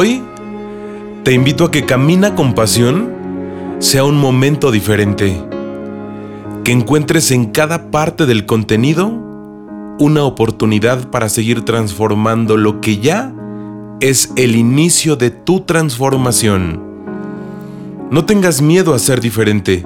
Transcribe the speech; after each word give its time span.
Hoy 0.00 0.22
te 1.24 1.32
invito 1.32 1.64
a 1.64 1.70
que 1.72 1.84
Camina 1.84 2.36
con 2.36 2.54
Pasión 2.54 3.10
sea 3.80 4.04
un 4.04 4.16
momento 4.16 4.70
diferente, 4.70 5.44
que 6.62 6.70
encuentres 6.70 7.32
en 7.32 7.46
cada 7.46 7.90
parte 7.90 8.24
del 8.24 8.46
contenido 8.46 9.08
una 9.98 10.22
oportunidad 10.22 11.10
para 11.10 11.28
seguir 11.28 11.64
transformando 11.64 12.56
lo 12.56 12.80
que 12.80 12.98
ya 12.98 13.34
es 13.98 14.30
el 14.36 14.54
inicio 14.54 15.16
de 15.16 15.30
tu 15.30 15.62
transformación. 15.62 16.80
No 18.12 18.24
tengas 18.24 18.62
miedo 18.62 18.94
a 18.94 19.00
ser 19.00 19.20
diferente. 19.20 19.84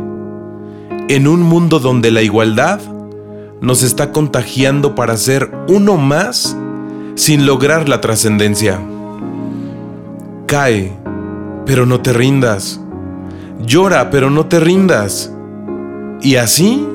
En 1.08 1.26
un 1.26 1.40
mundo 1.40 1.79
donde 1.79 2.10
la 2.10 2.20
igualdad 2.20 2.80
nos 3.62 3.82
está 3.82 4.12
contagiando 4.12 4.94
para 4.94 5.16
ser 5.16 5.50
uno 5.68 5.97
más 5.97 6.55
sin 7.15 7.47
lograr 7.47 7.88
la 7.88 8.02
trascendencia. 8.02 8.79
Cae, 10.46 10.92
pero 11.66 11.87
no 11.87 12.01
te 12.01 12.12
rindas. 12.12 12.80
Llora, 13.60 14.10
pero 14.10 14.30
no 14.30 14.46
te 14.46 14.60
rindas. 14.60 15.32
Y 16.20 16.37
así 16.37 16.87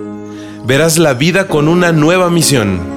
verás 0.66 0.98
la 0.98 1.14
vida 1.14 1.48
con 1.48 1.68
una 1.68 1.92
nueva 1.92 2.30
misión. 2.30 2.97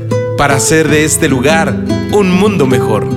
para 0.41 0.55
hacer 0.55 0.87
de 0.87 1.05
este 1.05 1.29
lugar 1.29 1.85
un 2.13 2.31
mundo 2.31 2.65
mejor. 2.65 3.07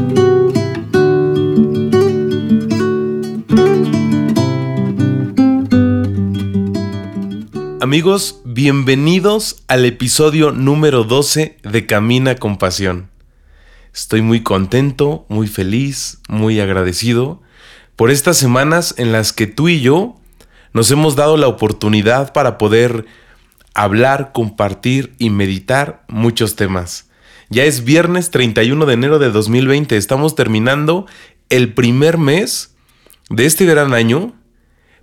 Amigos, 7.81 8.43
bienvenidos 8.45 9.65
al 9.69 9.87
episodio 9.87 10.53
número 10.53 11.05
12 11.05 11.57
de 11.63 11.87
Camina 11.87 12.35
con 12.35 12.59
Pasión. 12.59 13.09
Estoy 13.95 14.21
muy 14.21 14.43
contento, 14.43 15.25
muy 15.31 15.47
feliz, 15.47 16.19
muy 16.29 16.61
agradecido 16.61 17.41
por 17.97 18.11
estas 18.11 18.37
semanas 18.37 18.97
en 18.99 19.13
las 19.13 19.33
que 19.33 19.47
tú 19.47 19.71
y 19.71 19.81
yo 19.81 20.17
nos 20.75 20.91
hemos 20.91 21.17
dado 21.17 21.39
la 21.39 21.49
oportunidad 21.49 22.35
para 22.35 22.59
poder 22.59 23.07
hablar, 23.73 24.33
compartir 24.35 25.15
y 25.19 25.31
meditar 25.31 26.05
muchos 26.09 26.55
temas. 26.55 27.09
Ya 27.55 27.63
es 27.63 27.85
viernes 27.85 28.33
31 28.33 28.85
de 28.85 28.95
enero 28.95 29.21
de 29.21 29.31
2020. 29.31 29.97
Estamos 29.97 30.35
terminando 30.35 31.07
el 31.51 31.73
primer 31.73 32.19
mes 32.19 32.75
de 33.31 33.47
este 33.47 33.65
gran 33.65 33.95
año, 33.95 34.35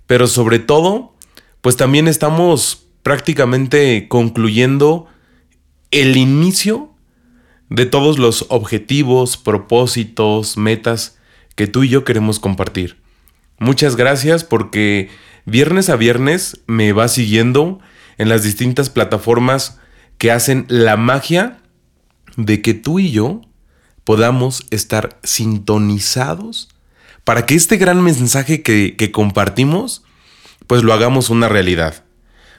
pero 0.06 0.26
sobre 0.26 0.58
todo, 0.58 1.16
pues 1.62 1.78
también 1.78 2.08
estamos 2.08 2.88
prácticamente 3.02 4.06
concluyendo 4.06 5.06
el 5.92 6.18
inicio 6.18 6.90
de 7.70 7.86
todos 7.86 8.18
los 8.18 8.44
objetivos, 8.50 9.38
propósitos, 9.38 10.58
metas 10.58 11.18
que 11.56 11.66
tú 11.66 11.84
y 11.84 11.88
yo 11.88 12.04
queremos 12.04 12.38
compartir. 12.38 12.98
Muchas 13.60 13.96
gracias 13.96 14.44
porque 14.44 15.08
viernes 15.46 15.88
a 15.88 15.96
viernes 15.96 16.60
me 16.66 16.92
va 16.92 17.08
siguiendo 17.08 17.80
en 18.18 18.28
las 18.28 18.42
distintas 18.42 18.90
plataformas 18.90 19.80
que 20.18 20.30
hacen 20.30 20.66
la 20.68 20.98
magia 20.98 21.61
de 22.36 22.62
que 22.62 22.74
tú 22.74 22.98
y 22.98 23.10
yo 23.10 23.42
podamos 24.04 24.66
estar 24.70 25.18
sintonizados 25.22 26.68
para 27.24 27.46
que 27.46 27.54
este 27.54 27.76
gran 27.76 28.02
mensaje 28.02 28.62
que, 28.62 29.10
compartimos, 29.12 30.02
pues 30.66 30.82
lo 30.82 30.92
hagamos 30.92 31.30
una 31.30 31.48
realidad. 31.48 32.04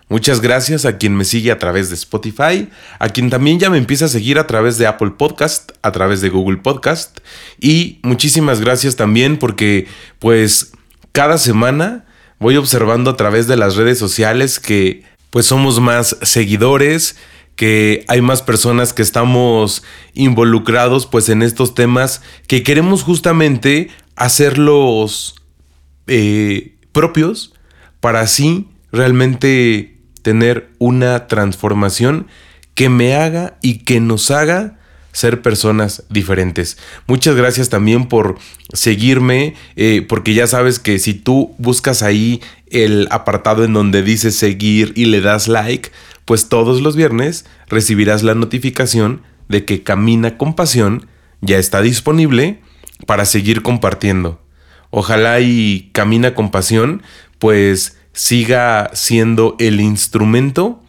Muchas 0.10 0.42
gracias 0.42 0.86
a 0.86 0.98
quien 0.98 1.16
me 1.16 1.26
sigue 1.26 1.52
a 1.52 1.58
través 1.58 1.90
de 1.90 1.96
Spotify, 1.96 2.70
a 3.00 3.10
quien 3.10 3.30
también 3.30 3.60
ya 3.60 3.70
me 3.70 3.78
empieza 3.78 4.06
a 4.06 4.10
seguir 4.10 4.38
a 4.38 4.48
través 4.48 4.78
de 4.78 4.86
Apple 4.86 5.12
Podcast, 5.18 5.72
a 5.82 5.92
través 5.92 6.22
de 6.22 6.30
Google 6.30 6.58
Podcast 6.58 7.20
y 7.60 8.00
muchísimas 8.04 8.62
gracias 8.62 8.96
también 8.96 9.38
porque 9.38 9.88
pues 10.20 10.74
cada 11.14 11.38
semana 11.38 12.06
voy 12.40 12.58
observando 12.58 13.12
a 13.12 13.18
través 13.18 13.48
de 13.48 13.58
las 13.58 13.76
redes 13.76 13.98
sociales 13.98 14.60
que 14.60 15.04
pues 15.30 15.48
somos 15.48 15.80
más 15.80 16.18
seguidores, 16.22 17.16
que 17.56 18.04
hay 18.08 18.22
más 18.22 18.42
personas 18.42 18.94
que 18.94 19.02
estamos 19.02 19.84
involucrados 20.14 21.06
pues 21.06 21.30
en 21.30 21.42
estos 21.42 21.76
temas 21.76 22.22
que 22.48 22.64
queremos 22.64 23.04
justamente 23.04 23.90
hacerlos 24.16 25.36
eh, 26.08 26.76
propios 26.92 27.54
para 28.00 28.22
así 28.22 28.68
realmente 28.92 29.98
tener 30.22 30.70
una 30.80 31.28
transformación 31.28 32.28
que 32.76 32.90
me 32.90 33.16
haga 33.16 33.58
y 33.62 33.80
que 33.80 34.00
nos 34.00 34.32
haga 34.32 34.80
ser 35.14 35.42
personas 35.42 36.04
diferentes. 36.10 36.78
Muchas 37.06 37.36
gracias 37.36 37.70
también 37.70 38.08
por 38.08 38.38
seguirme, 38.74 39.54
eh, 39.76 40.04
porque 40.08 40.34
ya 40.34 40.48
sabes 40.48 40.80
que 40.80 40.98
si 40.98 41.14
tú 41.14 41.54
buscas 41.60 42.02
ahí 42.02 42.42
el 42.72 43.08
apartado 43.12 43.64
en 43.64 43.74
donde 43.74 44.02
dice 44.02 44.32
seguir 44.32 44.92
y 44.96 45.06
le 45.06 45.22
das 45.22 45.48
like, 45.48 45.92
pues 46.26 46.50
todos 46.50 46.82
los 46.82 46.96
viernes 46.96 47.46
recibirás 47.68 48.24
la 48.24 48.36
notificación 48.36 49.22
de 49.50 49.66
que 49.66 49.84
Camina 49.84 50.38
con 50.38 50.56
Pasión 50.56 51.08
ya 51.42 51.58
está 51.58 51.82
disponible 51.82 52.62
para 53.06 53.26
seguir 53.26 53.62
compartiendo. 53.62 54.42
Ojalá 54.90 55.40
y 55.40 55.90
Camina 55.92 56.34
con 56.34 56.52
Pasión 56.52 57.02
pues 57.40 57.98
siga 58.14 58.92
siendo 58.94 59.56
el 59.60 59.82
instrumento 59.82 60.82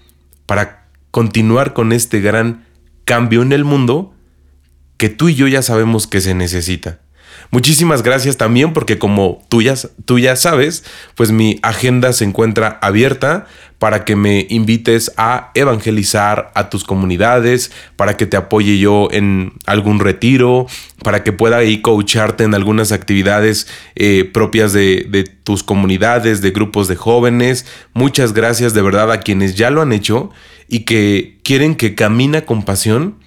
para 0.46 0.88
continuar 1.10 1.72
con 1.72 1.92
este 1.92 2.20
gran 2.20 2.66
cambio 3.04 3.42
en 3.42 3.52
el 3.52 3.64
mundo 3.64 4.14
que 4.96 5.08
tú 5.08 5.28
y 5.28 5.34
yo 5.34 5.48
ya 5.48 5.62
sabemos 5.62 6.06
que 6.06 6.20
se 6.20 6.34
necesita. 6.34 7.00
Muchísimas 7.50 8.02
gracias 8.02 8.36
también 8.36 8.72
porque 8.72 8.98
como 8.98 9.42
tú 9.48 9.62
ya, 9.62 9.74
tú 10.04 10.18
ya 10.18 10.36
sabes, 10.36 10.84
pues 11.14 11.30
mi 11.30 11.58
agenda 11.62 12.12
se 12.12 12.24
encuentra 12.24 12.78
abierta 12.82 13.46
para 13.78 14.04
que 14.04 14.16
me 14.16 14.46
invites 14.48 15.12
a 15.16 15.50
evangelizar 15.54 16.50
a 16.54 16.70
tus 16.70 16.84
comunidades, 16.84 17.70
para 17.96 18.16
que 18.16 18.26
te 18.26 18.36
apoye 18.36 18.78
yo 18.78 19.08
en 19.10 19.52
algún 19.66 20.00
retiro, 20.00 20.66
para 21.02 21.22
que 21.22 21.32
pueda 21.32 21.58
ahí 21.58 21.82
coacharte 21.82 22.44
en 22.44 22.54
algunas 22.54 22.92
actividades 22.92 23.66
eh, 23.94 24.28
propias 24.32 24.72
de, 24.72 25.06
de 25.08 25.24
tus 25.24 25.62
comunidades, 25.62 26.40
de 26.40 26.50
grupos 26.50 26.88
de 26.88 26.96
jóvenes. 26.96 27.66
Muchas 27.92 28.32
gracias 28.32 28.74
de 28.74 28.82
verdad 28.82 29.12
a 29.12 29.20
quienes 29.20 29.54
ya 29.54 29.70
lo 29.70 29.82
han 29.82 29.92
hecho 29.92 30.30
y 30.68 30.80
que 30.80 31.38
quieren 31.42 31.74
que 31.74 31.94
Camina 31.94 32.42
con 32.42 32.62
Pasión 32.62 33.18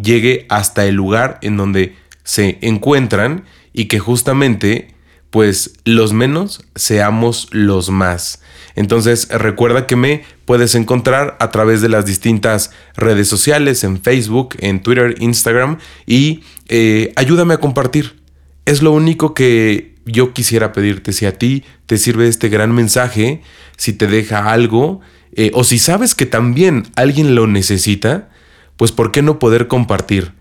llegue 0.00 0.46
hasta 0.48 0.86
el 0.86 0.94
lugar 0.94 1.38
en 1.42 1.56
donde 1.56 1.94
se 2.24 2.58
encuentran 2.62 3.44
y 3.76 3.84
que 3.84 4.00
justamente 4.00 4.88
pues 5.30 5.74
los 5.84 6.12
menos 6.12 6.64
seamos 6.74 7.48
los 7.52 7.90
más. 7.90 8.40
Entonces 8.74 9.28
recuerda 9.28 9.86
que 9.86 9.96
me 9.96 10.24
puedes 10.46 10.74
encontrar 10.74 11.36
a 11.40 11.50
través 11.50 11.82
de 11.82 11.88
las 11.88 12.06
distintas 12.06 12.72
redes 12.96 13.28
sociales, 13.28 13.84
en 13.84 14.00
Facebook, 14.00 14.56
en 14.58 14.80
Twitter, 14.80 15.14
Instagram 15.20 15.78
y 16.06 16.42
eh, 16.68 17.12
ayúdame 17.16 17.54
a 17.54 17.58
compartir. 17.58 18.20
Es 18.64 18.82
lo 18.82 18.92
único 18.92 19.34
que 19.34 19.94
yo 20.06 20.32
quisiera 20.32 20.72
pedirte. 20.72 21.12
Si 21.12 21.26
a 21.26 21.36
ti 21.36 21.64
te 21.84 21.98
sirve 21.98 22.28
este 22.28 22.48
gran 22.48 22.74
mensaje, 22.74 23.42
si 23.76 23.92
te 23.92 24.06
deja 24.06 24.50
algo 24.50 25.00
eh, 25.32 25.50
o 25.52 25.64
si 25.64 25.78
sabes 25.78 26.14
que 26.14 26.24
también 26.24 26.84
alguien 26.96 27.34
lo 27.34 27.46
necesita, 27.46 28.30
pues 28.78 28.90
¿por 28.90 29.12
qué 29.12 29.20
no 29.20 29.38
poder 29.38 29.68
compartir? 29.68 30.32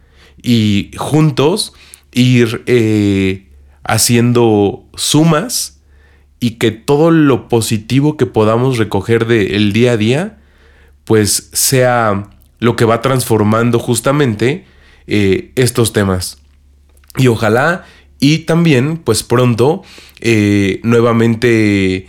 Y 0.42 0.92
juntos 0.98 1.74
ir 2.15 2.63
eh, 2.65 3.50
haciendo 3.83 4.85
sumas 4.95 5.81
y 6.39 6.51
que 6.51 6.71
todo 6.71 7.12
lo 7.12 7.47
positivo 7.50 8.17
que 8.17 8.25
podamos 8.25 8.77
recoger 8.77 9.27
del 9.27 9.73
día 9.73 9.91
a 9.91 9.97
día, 9.97 10.38
pues 11.03 11.50
sea 11.53 12.29
lo 12.59 12.75
que 12.75 12.85
va 12.85 13.01
transformando 13.01 13.77
justamente 13.79 14.65
eh, 15.07 15.51
estos 15.56 15.94
temas. 15.94 16.39
Y 17.17 17.27
ojalá 17.27 17.85
y 18.19 18.39
también, 18.39 18.97
pues 18.97 19.21
pronto, 19.23 19.83
eh, 20.19 20.79
nuevamente 20.83 22.07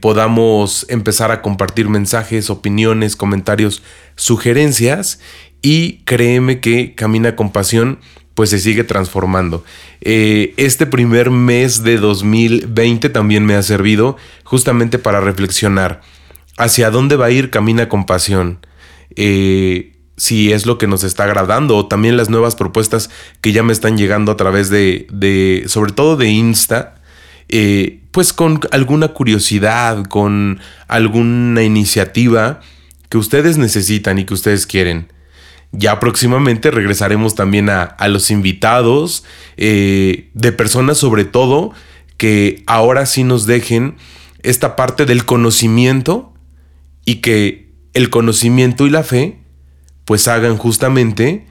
podamos 0.00 0.86
empezar 0.88 1.30
a 1.32 1.42
compartir 1.42 1.90
mensajes, 1.90 2.48
opiniones, 2.48 3.14
comentarios, 3.14 3.82
sugerencias 4.16 5.20
y 5.60 5.98
créeme 6.04 6.60
que 6.60 6.94
Camina 6.94 7.36
con 7.36 7.52
Pasión 7.52 7.98
pues 8.34 8.50
se 8.50 8.58
sigue 8.58 8.84
transformando. 8.84 9.64
Eh, 10.00 10.54
este 10.56 10.86
primer 10.86 11.30
mes 11.30 11.82
de 11.82 11.98
2020 11.98 13.08
también 13.10 13.44
me 13.44 13.54
ha 13.54 13.62
servido 13.62 14.16
justamente 14.44 14.98
para 14.98 15.20
reflexionar 15.20 16.00
hacia 16.56 16.90
dónde 16.90 17.16
va 17.16 17.26
a 17.26 17.30
ir 17.30 17.50
Camina 17.50 17.88
con 17.88 18.06
Pasión. 18.06 18.58
Eh, 19.16 19.96
si 20.16 20.52
es 20.52 20.66
lo 20.66 20.76
que 20.76 20.86
nos 20.86 21.02
está 21.02 21.24
agradando 21.24 21.76
o 21.76 21.86
también 21.86 22.16
las 22.16 22.28
nuevas 22.28 22.54
propuestas 22.54 23.10
que 23.40 23.52
ya 23.52 23.62
me 23.62 23.72
están 23.72 23.96
llegando 23.96 24.30
a 24.30 24.36
través 24.36 24.68
de, 24.68 25.06
de 25.10 25.64
sobre 25.66 25.92
todo 25.92 26.16
de 26.16 26.28
Insta, 26.28 27.00
eh, 27.48 28.00
pues 28.10 28.32
con 28.32 28.60
alguna 28.70 29.08
curiosidad, 29.08 30.04
con 30.04 30.60
alguna 30.88 31.62
iniciativa 31.62 32.60
que 33.08 33.18
ustedes 33.18 33.56
necesitan 33.56 34.18
y 34.18 34.24
que 34.24 34.34
ustedes 34.34 34.66
quieren. 34.66 35.10
Ya 35.72 36.00
próximamente 36.00 36.70
regresaremos 36.70 37.34
también 37.34 37.70
a, 37.70 37.96
los 38.08 38.30
invitados 38.30 39.24
eh, 39.56 40.30
de 40.34 40.52
personas 40.52 40.98
sobre 40.98 41.24
todo 41.24 41.72
que 42.16 42.64
ahora 42.66 43.06
sí 43.06 43.22
nos 43.22 43.46
dejen 43.46 43.96
esta 44.42 44.74
parte 44.74 45.06
del 45.06 45.24
conocimiento 45.24 46.34
y 47.04 47.16
que 47.16 47.72
el 47.94 48.10
conocimiento 48.10 48.86
y 48.86 48.90
la 48.90 49.04
fe 49.04 49.38
pues 50.04 50.28
hagan 50.28 50.56
justamente 50.56 51.46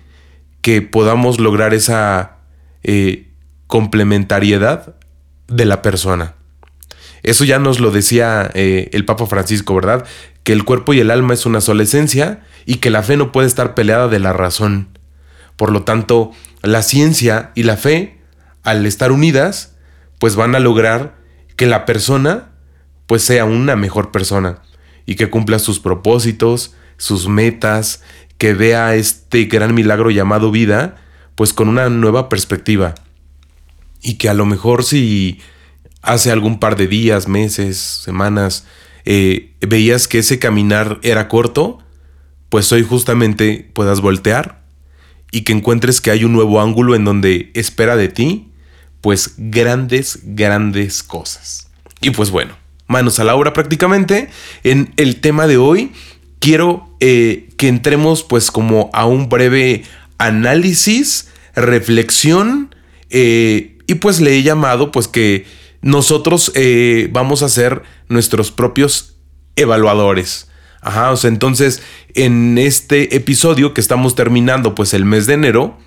que 0.61 0.81
podamos 0.81 1.39
lograr 1.39 1.73
esa 1.73 2.39
eh, 2.83 3.29
complementariedad 3.67 4.95
de 5.47 5.65
la 5.65 5.81
persona. 5.81 6.35
Eso 7.23 7.43
ya 7.43 7.59
nos 7.59 7.79
lo 7.79 7.91
decía 7.91 8.49
eh, 8.53 8.89
el 8.93 9.05
Papa 9.05 9.25
Francisco, 9.25 9.75
¿verdad? 9.75 10.05
Que 10.43 10.53
el 10.53 10.63
cuerpo 10.63 10.93
y 10.93 10.99
el 10.99 11.11
alma 11.11 11.33
es 11.33 11.45
una 11.45 11.61
sola 11.61 11.83
esencia 11.83 12.45
y 12.69 12.75
que 12.75 12.91
la 12.91 13.01
fe 13.01 13.17
no 13.17 13.31
puede 13.31 13.47
estar 13.47 13.73
peleada 13.73 14.07
de 14.09 14.19
la 14.19 14.31
razón. 14.31 14.89
Por 15.55 15.71
lo 15.71 15.81
tanto, 15.81 16.29
la 16.61 16.83
ciencia 16.83 17.51
y 17.55 17.63
la 17.63 17.77
fe, 17.77 18.21
al 18.61 18.85
estar 18.85 19.11
unidas, 19.11 19.75
pues 20.19 20.35
van 20.35 20.53
a 20.53 20.59
lograr 20.59 21.15
que 21.55 21.65
la 21.65 21.87
persona 21.87 22.51
pues 23.07 23.23
sea 23.23 23.43
una 23.45 23.75
mejor 23.75 24.11
persona 24.11 24.61
y 25.07 25.15
que 25.15 25.31
cumpla 25.31 25.57
sus 25.57 25.79
propósitos, 25.79 26.75
sus 26.97 27.27
metas, 27.27 28.03
que 28.37 28.53
vea 28.53 28.93
este 28.93 29.45
gran 29.45 29.73
milagro 29.73 30.11
llamado 30.11 30.51
vida, 30.51 30.97
pues 31.33 31.53
con 31.53 31.69
una 31.69 31.89
nueva 31.89 32.29
perspectiva. 32.29 32.93
Y 33.99 34.19
que 34.19 34.29
a 34.29 34.35
lo 34.35 34.45
mejor 34.45 34.83
si 34.83 35.41
hace 36.03 36.29
algún 36.29 36.59
par 36.59 36.75
de 36.75 36.85
días, 36.85 37.27
meses, 37.27 37.79
semanas, 37.79 38.67
eh, 39.05 39.55
veías 39.59 40.07
que 40.07 40.19
ese 40.19 40.37
caminar 40.37 40.99
era 41.01 41.27
corto, 41.29 41.79
pues 42.49 42.71
hoy 42.71 42.83
justamente 42.83 43.69
puedas 43.73 44.01
voltear 44.01 44.63
y 45.31 45.41
que 45.41 45.53
encuentres 45.53 46.01
que 46.01 46.11
hay 46.11 46.23
un 46.23 46.33
nuevo 46.33 46.61
ángulo 46.61 46.95
en 46.95 47.05
donde 47.05 47.51
espera 47.53 47.95
de 47.95 48.09
ti, 48.09 48.51
pues 49.01 49.35
grandes, 49.37 50.19
grandes 50.23 51.03
cosas. 51.03 51.69
Y 52.01 52.11
pues 52.11 52.31
bueno, 52.31 52.55
manos 52.87 53.19
a 53.19 53.23
la 53.23 53.35
obra 53.35 53.53
prácticamente. 53.53 54.29
En 54.63 54.93
el 54.97 55.21
tema 55.21 55.47
de 55.47 55.57
hoy 55.57 55.91
quiero 56.39 56.89
eh, 56.99 57.49
que 57.57 57.67
entremos 57.67 58.23
pues 58.23 58.51
como 58.51 58.89
a 58.93 59.05
un 59.05 59.29
breve 59.29 59.83
análisis, 60.17 61.29
reflexión, 61.55 62.75
eh, 63.09 63.77
y 63.87 63.95
pues 63.95 64.21
le 64.21 64.35
he 64.35 64.43
llamado 64.43 64.91
pues 64.91 65.07
que 65.07 65.45
nosotros 65.81 66.51
eh, 66.55 67.09
vamos 67.11 67.41
a 67.41 67.49
ser 67.49 67.83
nuestros 68.07 68.51
propios 68.51 69.15
evaluadores. 69.55 70.48
Ajá, 70.81 71.11
o 71.11 71.17
sea, 71.17 71.29
entonces 71.29 71.81
en 72.13 72.57
este 72.57 73.15
episodio 73.15 73.73
que 73.73 73.81
estamos 73.81 74.15
terminando 74.15 74.75
pues 74.75 74.93
el 74.93 75.05
mes 75.05 75.25
de 75.25 75.33
enero, 75.33 75.77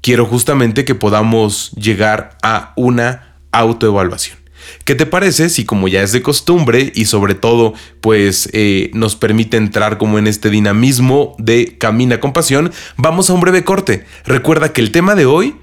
quiero 0.00 0.26
justamente 0.26 0.84
que 0.84 0.94
podamos 0.94 1.72
llegar 1.72 2.36
a 2.42 2.72
una 2.76 3.36
autoevaluación. 3.52 4.38
¿Qué 4.84 4.94
te 4.94 5.06
parece 5.06 5.48
si 5.48 5.64
como 5.64 5.88
ya 5.88 6.02
es 6.02 6.12
de 6.12 6.22
costumbre 6.22 6.92
y 6.94 7.06
sobre 7.06 7.34
todo 7.34 7.74
pues 8.00 8.48
eh, 8.52 8.90
nos 8.94 9.16
permite 9.16 9.56
entrar 9.56 9.98
como 9.98 10.18
en 10.18 10.26
este 10.26 10.50
dinamismo 10.50 11.34
de 11.38 11.76
Camina 11.78 12.20
con 12.20 12.32
Pasión, 12.32 12.72
vamos 12.96 13.30
a 13.30 13.34
un 13.34 13.40
breve 13.40 13.64
corte? 13.64 14.04
Recuerda 14.24 14.72
que 14.72 14.80
el 14.80 14.92
tema 14.92 15.14
de 15.14 15.26
hoy 15.26 15.56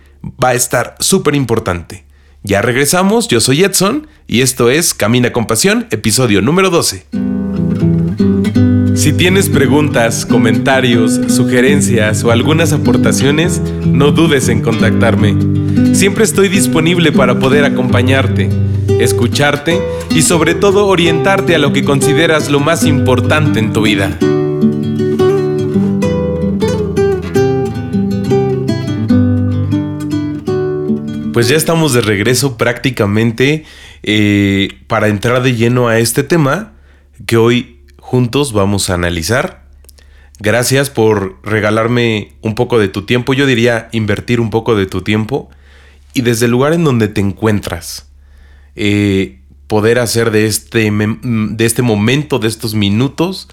va 0.43 0.49
a 0.49 0.53
estar 0.53 0.95
súper 0.99 1.35
importante. 1.35 2.05
Ya 2.43 2.61
regresamos, 2.61 3.27
yo 3.27 3.41
soy 3.41 3.63
Edson 3.63 4.07
y 4.27 4.41
esto 4.41 4.69
es 4.69 4.93
Camina 4.93 5.31
con 5.31 5.45
Pasión, 5.45 5.87
episodio 5.91 6.41
número 6.41 6.69
12. 6.69 7.28
Si 8.99 9.13
tienes 9.13 9.47
preguntas, 9.47 10.25
comentarios, 10.25 11.21
sugerencias 11.29 12.21
o 12.25 12.31
algunas 12.31 12.73
aportaciones, 12.73 13.61
no 13.85 14.11
dudes 14.11 14.49
en 14.49 14.61
contactarme. 14.61 15.37
Siempre 15.95 16.25
estoy 16.25 16.49
disponible 16.49 17.13
para 17.13 17.39
poder 17.39 17.63
acompañarte, 17.63 18.49
escucharte 18.99 19.79
y 20.13 20.21
sobre 20.21 20.53
todo 20.53 20.85
orientarte 20.85 21.55
a 21.55 21.59
lo 21.59 21.71
que 21.71 21.85
consideras 21.85 22.49
lo 22.49 22.59
más 22.59 22.83
importante 22.83 23.59
en 23.59 23.71
tu 23.71 23.83
vida. 23.83 24.17
Pues 31.31 31.47
ya 31.47 31.55
estamos 31.55 31.93
de 31.93 32.01
regreso 32.01 32.57
prácticamente 32.57 33.63
eh, 34.03 34.67
para 34.87 35.07
entrar 35.07 35.41
de 35.41 35.55
lleno 35.55 35.87
a 35.87 35.99
este 35.99 36.23
tema 36.23 36.73
que 37.25 37.37
hoy 37.37 37.78
juntos 38.09 38.53
vamos 38.53 38.89
a 38.89 38.95
analizar. 38.95 39.65
Gracias 40.39 40.89
por 40.89 41.37
regalarme 41.43 42.33
un 42.41 42.55
poco 42.55 42.79
de 42.79 42.87
tu 42.87 43.05
tiempo, 43.05 43.35
yo 43.35 43.45
diría 43.45 43.87
invertir 43.91 44.39
un 44.39 44.49
poco 44.49 44.75
de 44.75 44.87
tu 44.87 45.03
tiempo 45.03 45.51
y 46.15 46.23
desde 46.23 46.45
el 46.45 46.51
lugar 46.51 46.73
en 46.73 46.83
donde 46.83 47.07
te 47.07 47.21
encuentras, 47.21 48.11
eh, 48.75 49.41
poder 49.67 49.99
hacer 49.99 50.31
de 50.31 50.47
este, 50.47 50.91
de 50.91 51.65
este 51.65 51.83
momento, 51.83 52.39
de 52.39 52.47
estos 52.47 52.73
minutos, 52.73 53.47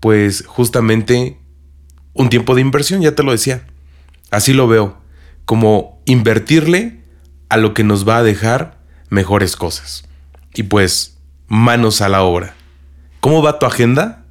pues 0.00 0.44
justamente 0.46 1.38
un 2.12 2.28
tiempo 2.28 2.54
de 2.54 2.60
inversión, 2.60 3.00
ya 3.00 3.14
te 3.14 3.22
lo 3.22 3.32
decía. 3.32 3.66
Así 4.30 4.52
lo 4.52 4.68
veo, 4.68 4.98
como 5.46 6.02
invertirle 6.04 7.00
a 7.48 7.56
lo 7.56 7.72
que 7.72 7.84
nos 7.84 8.06
va 8.06 8.18
a 8.18 8.22
dejar 8.22 8.82
mejores 9.08 9.56
cosas. 9.56 10.06
Y 10.52 10.64
pues, 10.64 11.16
manos 11.48 12.02
a 12.02 12.10
la 12.10 12.22
obra. 12.22 12.54
¿Cómo 13.24 13.40
va 13.40 13.58
tu 13.58 13.64
agenda? 13.64 14.26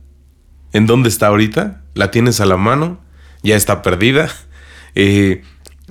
¿En 0.71 0.85
dónde 0.85 1.09
está 1.09 1.25
ahorita? 1.25 1.81
¿La 1.95 2.11
tienes 2.11 2.39
a 2.41 2.45
la 2.45 2.57
mano? 2.57 3.01
¿Ya 3.41 3.55
está 3.55 3.81
perdida? 3.81 4.29
Eh, 4.95 5.41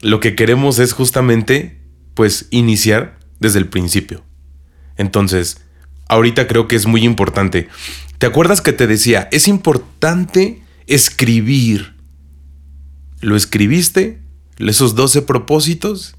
lo 0.00 0.20
que 0.20 0.36
queremos 0.36 0.78
es 0.78 0.92
justamente, 0.92 1.80
pues, 2.14 2.46
iniciar 2.50 3.18
desde 3.40 3.58
el 3.58 3.66
principio. 3.66 4.22
Entonces, 4.96 5.60
ahorita 6.06 6.46
creo 6.46 6.68
que 6.68 6.76
es 6.76 6.86
muy 6.86 7.02
importante. 7.02 7.68
¿Te 8.18 8.26
acuerdas 8.26 8.60
que 8.60 8.72
te 8.72 8.86
decía, 8.86 9.28
es 9.32 9.48
importante 9.48 10.62
escribir? 10.86 11.96
¿Lo 13.20 13.34
escribiste? 13.34 14.22
¿Esos 14.58 14.94
12 14.94 15.22
propósitos? 15.22 16.14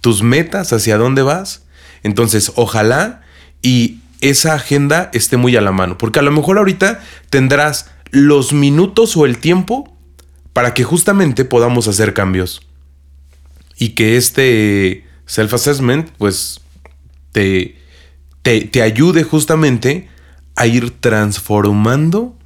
tus 0.00 0.22
metas, 0.22 0.72
hacia 0.72 0.96
dónde 0.96 1.20
vas. 1.20 1.64
Entonces, 2.02 2.52
ojalá 2.56 3.20
y 3.60 4.01
esa 4.22 4.54
agenda 4.54 5.10
esté 5.12 5.36
muy 5.36 5.54
a 5.56 5.60
la 5.60 5.72
mano, 5.72 5.98
porque 5.98 6.20
a 6.20 6.22
lo 6.22 6.30
mejor 6.32 6.56
ahorita 6.56 7.02
tendrás 7.28 7.90
los 8.10 8.52
minutos 8.52 9.16
o 9.16 9.26
el 9.26 9.38
tiempo 9.38 9.94
para 10.52 10.72
que 10.72 10.84
justamente 10.84 11.44
podamos 11.44 11.88
hacer 11.88 12.14
cambios 12.14 12.66
y 13.76 13.90
que 13.90 14.16
este 14.16 15.06
self-assessment 15.26 16.08
pues 16.18 16.60
te, 17.32 17.76
te, 18.42 18.62
te 18.62 18.82
ayude 18.82 19.24
justamente 19.24 20.08
a 20.56 20.66
ir 20.66 20.90
transformando 20.90 22.36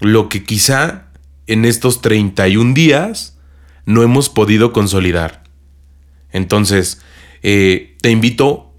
lo 0.00 0.28
que 0.28 0.42
quizá 0.42 1.08
en 1.46 1.64
estos 1.64 2.02
31 2.02 2.74
días 2.74 3.38
no 3.84 4.02
hemos 4.02 4.28
podido 4.28 4.72
consolidar. 4.72 5.44
Entonces, 6.32 7.00
eh, 7.42 7.96
te 8.02 8.10
invito 8.10 8.74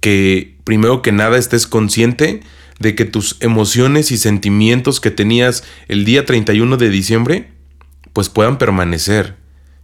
que 0.00 0.55
primero 0.66 1.00
que 1.00 1.12
nada 1.12 1.38
estés 1.38 1.68
consciente 1.68 2.40
de 2.80 2.96
que 2.96 3.04
tus 3.04 3.36
emociones 3.38 4.10
y 4.10 4.18
sentimientos 4.18 5.00
que 5.00 5.12
tenías 5.12 5.62
el 5.86 6.04
día 6.04 6.26
31 6.26 6.76
de 6.76 6.90
diciembre, 6.90 7.52
pues 8.12 8.28
puedan 8.28 8.58
permanecer. 8.58 9.36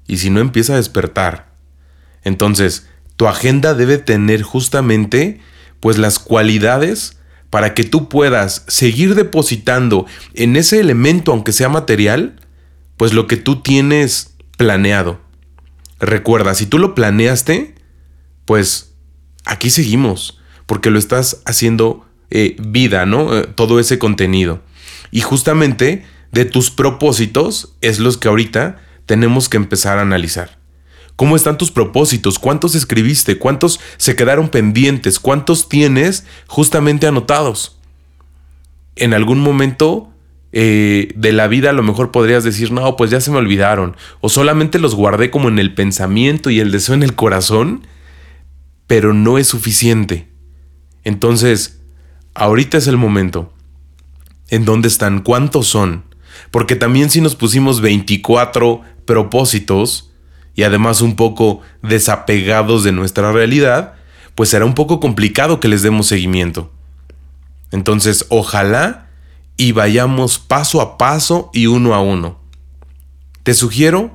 Y 0.08 0.16
si 0.16 0.28
no, 0.28 0.40
empieza 0.40 0.72
a 0.72 0.76
despertar. 0.76 1.54
Entonces, 2.24 2.88
Tu 3.16 3.28
agenda 3.28 3.74
debe 3.74 3.98
tener 3.98 4.42
justamente 4.42 5.40
pues 5.78 5.98
las 5.98 6.18
cualidades 6.18 7.18
para 7.50 7.74
que 7.74 7.84
tú 7.84 8.08
puedas 8.08 8.64
seguir 8.66 9.14
depositando 9.14 10.06
en 10.34 10.56
ese 10.56 10.80
elemento, 10.80 11.30
aunque 11.30 11.52
sea 11.52 11.68
material, 11.68 12.40
pues 12.96 13.12
lo 13.12 13.28
que 13.28 13.36
tú 13.36 13.62
tienes 13.62 14.34
planeado. 14.56 15.20
Recuerda, 16.00 16.54
si 16.54 16.66
tú 16.66 16.80
lo 16.80 16.96
planeaste, 16.96 17.76
pues 18.46 18.94
aquí 19.44 19.70
seguimos, 19.70 20.40
porque 20.72 20.88
lo 20.88 20.98
estás 20.98 21.42
haciendo 21.44 22.06
eh, 22.30 22.56
vida, 22.58 23.04
¿no? 23.04 23.36
Eh, 23.36 23.46
todo 23.54 23.78
ese 23.78 23.98
contenido. 23.98 24.62
Y 25.10 25.20
justamente 25.20 26.02
de 26.30 26.46
tus 26.46 26.70
propósitos 26.70 27.76
es 27.82 27.98
los 27.98 28.16
que 28.16 28.28
ahorita 28.28 28.80
tenemos 29.04 29.50
que 29.50 29.58
empezar 29.58 29.98
a 29.98 30.00
analizar. 30.00 30.58
¿Cómo 31.14 31.36
están 31.36 31.58
tus 31.58 31.70
propósitos? 31.70 32.38
¿Cuántos 32.38 32.74
escribiste? 32.74 33.36
¿Cuántos 33.36 33.80
se 33.98 34.16
quedaron 34.16 34.48
pendientes? 34.48 35.20
¿Cuántos 35.20 35.68
tienes 35.68 36.24
justamente 36.46 37.06
anotados? 37.06 37.78
En 38.96 39.12
algún 39.12 39.40
momento 39.40 40.10
eh, 40.52 41.12
de 41.16 41.32
la 41.32 41.48
vida 41.48 41.68
a 41.68 41.74
lo 41.74 41.82
mejor 41.82 42.12
podrías 42.12 42.44
decir, 42.44 42.72
no, 42.72 42.96
pues 42.96 43.10
ya 43.10 43.20
se 43.20 43.30
me 43.30 43.36
olvidaron. 43.36 43.94
O 44.22 44.30
solamente 44.30 44.78
los 44.78 44.94
guardé 44.94 45.30
como 45.30 45.50
en 45.50 45.58
el 45.58 45.74
pensamiento 45.74 46.48
y 46.48 46.60
el 46.60 46.72
deseo 46.72 46.94
en 46.94 47.02
el 47.02 47.14
corazón, 47.14 47.86
pero 48.86 49.12
no 49.12 49.36
es 49.36 49.48
suficiente. 49.48 50.31
Entonces, 51.04 51.80
ahorita 52.34 52.78
es 52.78 52.86
el 52.86 52.96
momento. 52.96 53.52
¿En 54.48 54.64
dónde 54.64 54.88
están? 54.88 55.20
¿Cuántos 55.20 55.66
son? 55.66 56.04
Porque 56.50 56.76
también 56.76 57.10
si 57.10 57.20
nos 57.20 57.36
pusimos 57.36 57.80
24 57.80 58.82
propósitos, 59.04 60.12
y 60.54 60.64
además 60.64 61.00
un 61.00 61.16
poco 61.16 61.60
desapegados 61.82 62.84
de 62.84 62.92
nuestra 62.92 63.32
realidad, 63.32 63.94
pues 64.34 64.50
será 64.50 64.64
un 64.64 64.74
poco 64.74 65.00
complicado 65.00 65.60
que 65.60 65.68
les 65.68 65.82
demos 65.82 66.06
seguimiento. 66.06 66.70
Entonces, 67.70 68.26
ojalá 68.28 69.08
y 69.56 69.72
vayamos 69.72 70.38
paso 70.38 70.80
a 70.80 70.98
paso 70.98 71.50
y 71.52 71.66
uno 71.66 71.94
a 71.94 72.00
uno. 72.00 72.40
Te 73.42 73.54
sugiero 73.54 74.10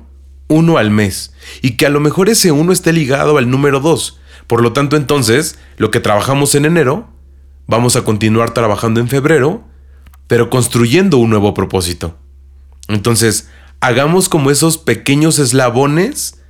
uno 0.48 0.78
al 0.78 0.90
mes 0.90 1.34
y 1.60 1.72
que 1.72 1.86
a 1.86 1.90
lo 1.90 2.00
mejor 2.00 2.28
ese 2.28 2.52
uno 2.52 2.72
esté 2.72 2.92
ligado 2.92 3.36
al 3.36 3.50
número 3.50 3.80
dos. 3.80 4.17
Por 4.48 4.62
lo 4.62 4.72
tanto, 4.72 4.96
entonces, 4.96 5.58
lo 5.76 5.92
que 5.92 6.00
trabajamos 6.00 6.56
en 6.56 6.64
enero, 6.64 7.08
vamos 7.68 7.94
a 7.94 8.02
continuar 8.02 8.54
trabajando 8.54 8.98
en 8.98 9.08
febrero, 9.08 9.62
pero 10.26 10.50
construyendo 10.50 11.18
un 11.18 11.30
nuevo 11.30 11.54
propósito. 11.54 12.18
Entonces, 12.88 13.48
hagamos 13.80 14.28
como 14.28 14.50
esos 14.50 14.78
pequeños 14.78 15.38
eslabones 15.38 16.42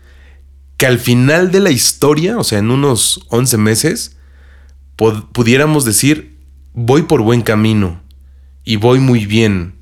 que 0.78 0.86
al 0.86 1.00
final 1.00 1.50
de 1.50 1.60
la 1.60 1.72
historia, 1.72 2.38
o 2.38 2.44
sea, 2.44 2.60
en 2.60 2.70
unos 2.70 3.26
11 3.30 3.58
meses, 3.58 4.16
pudiéramos 5.32 5.84
decir, 5.84 6.38
voy 6.74 7.02
por 7.02 7.22
buen 7.22 7.42
camino 7.42 8.00
y 8.64 8.76
voy 8.76 9.00
muy 9.00 9.26
bien. 9.26 9.74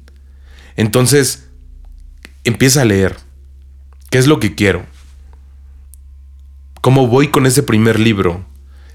Entonces, 0.75 1.49
empieza 2.45 2.81
a 2.81 2.87
leer. 2.87 3.17
¿Qué 4.09 4.17
es 4.17 4.27
lo 4.27 4.41
que 4.41 4.55
quiero? 4.55 4.87
¿Cómo 6.87 7.09
voy 7.09 7.33
con 7.33 7.47
ese 7.47 7.65
primer 7.65 7.99
libro? 7.99 8.47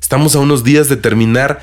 Estamos 0.02 0.34
a 0.38 0.40
unos 0.40 0.64
días 0.64 0.88
de 0.88 0.96
terminar, 0.96 1.60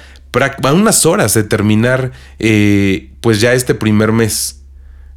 a 0.62 0.72
unas 0.74 1.06
horas 1.06 1.32
de 1.32 1.42
terminar, 1.42 2.12
eh, 2.38 3.14
pues 3.22 3.40
ya 3.40 3.54
este 3.54 3.74
primer 3.74 4.12
mes. 4.12 4.62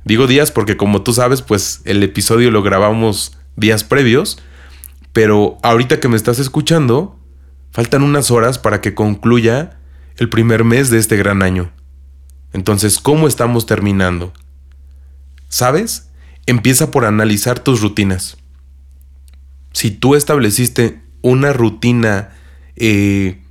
Digo 0.05 0.25
días 0.25 0.51
porque 0.51 0.77
como 0.77 1.01
tú 1.01 1.11
sabes, 1.11 1.41
pues 1.41 1.81
el 1.83 2.01
episodio 2.01 2.49
lo 2.49 2.63
grabamos 2.63 3.37
días 3.57 3.83
previos, 3.83 4.39
pero 5.11 5.57
ahorita 5.63 5.99
que 5.99 6.07
me 6.07 6.15
estás 6.15 6.39
escuchando, 6.39 7.19
faltan 7.71 8.03
unas 8.03 8.31
horas 8.31 8.57
para 8.57 8.79
que 8.79 8.93
concluya 8.93 9.81
el 10.15 10.29
primer 10.29 10.63
mes 10.63 10.89
de 10.91 10.99
este 10.99 11.17
gran 11.17 11.43
año. 11.43 11.73
Entonces, 12.53 12.99
¿cómo 12.99 13.27
estamos 13.27 13.65
terminando? 13.65 14.31
¿Sabes? 15.49 16.09
Empieza 16.45 16.89
por 16.89 17.03
analizar 17.03 17.59
tus 17.59 17.81
rutinas. 17.81 18.37
Si 19.73 19.91
tú 19.91 20.15
estableciste 20.15 21.01
una 21.21 21.53
rutina 21.53 22.29
eh, 22.75 23.41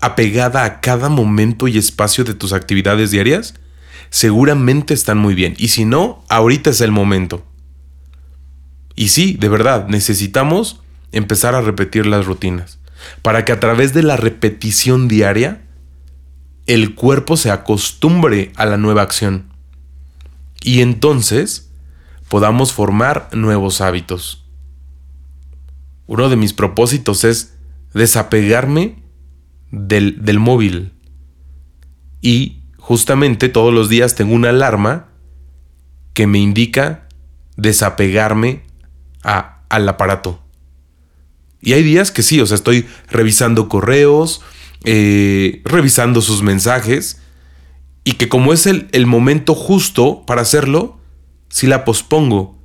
apegada 0.00 0.64
a 0.64 0.80
cada 0.80 1.08
momento 1.08 1.68
y 1.68 1.78
espacio 1.78 2.24
de 2.24 2.34
tus 2.34 2.52
actividades 2.52 3.10
diarias, 3.10 3.54
seguramente 4.10 4.94
están 4.94 5.18
muy 5.18 5.34
bien. 5.34 5.54
Y 5.58 5.68
si 5.68 5.84
no, 5.84 6.24
ahorita 6.28 6.70
es 6.70 6.80
el 6.80 6.92
momento. 6.92 7.44
Y 8.94 9.08
sí, 9.08 9.36
de 9.38 9.48
verdad, 9.48 9.88
necesitamos 9.88 10.82
empezar 11.12 11.54
a 11.54 11.60
repetir 11.60 12.06
las 12.06 12.26
rutinas. 12.26 12.78
Para 13.22 13.44
que 13.44 13.52
a 13.52 13.60
través 13.60 13.94
de 13.94 14.02
la 14.02 14.16
repetición 14.16 15.08
diaria, 15.08 15.62
el 16.66 16.94
cuerpo 16.94 17.36
se 17.36 17.50
acostumbre 17.50 18.52
a 18.56 18.66
la 18.66 18.76
nueva 18.76 19.02
acción. 19.02 19.50
Y 20.62 20.82
entonces 20.82 21.70
podamos 22.28 22.72
formar 22.72 23.28
nuevos 23.32 23.80
hábitos. 23.80 24.39
Uno 26.10 26.28
de 26.28 26.34
mis 26.34 26.52
propósitos 26.52 27.22
es 27.22 27.54
desapegarme 27.94 29.00
del, 29.70 30.24
del 30.24 30.40
móvil 30.40 30.92
y 32.20 32.64
justamente 32.78 33.48
todos 33.48 33.72
los 33.72 33.88
días 33.88 34.16
tengo 34.16 34.34
una 34.34 34.48
alarma 34.48 35.06
que 36.12 36.26
me 36.26 36.40
indica 36.40 37.06
desapegarme 37.56 38.64
al 39.22 39.88
aparato. 39.88 40.42
Y 41.60 41.74
hay 41.74 41.84
días 41.84 42.10
que 42.10 42.24
sí, 42.24 42.40
o 42.40 42.46
sea, 42.46 42.56
estoy 42.56 42.88
revisando 43.08 43.68
correos, 43.68 44.42
eh, 44.82 45.62
revisando 45.64 46.22
sus 46.22 46.42
mensajes, 46.42 47.20
y 48.02 48.14
que 48.14 48.28
como 48.28 48.52
es 48.52 48.66
el, 48.66 48.88
el 48.90 49.06
momento 49.06 49.54
justo 49.54 50.26
para 50.26 50.42
hacerlo, 50.42 50.98
sí 51.50 51.68
la 51.68 51.84
pospongo. 51.84 52.59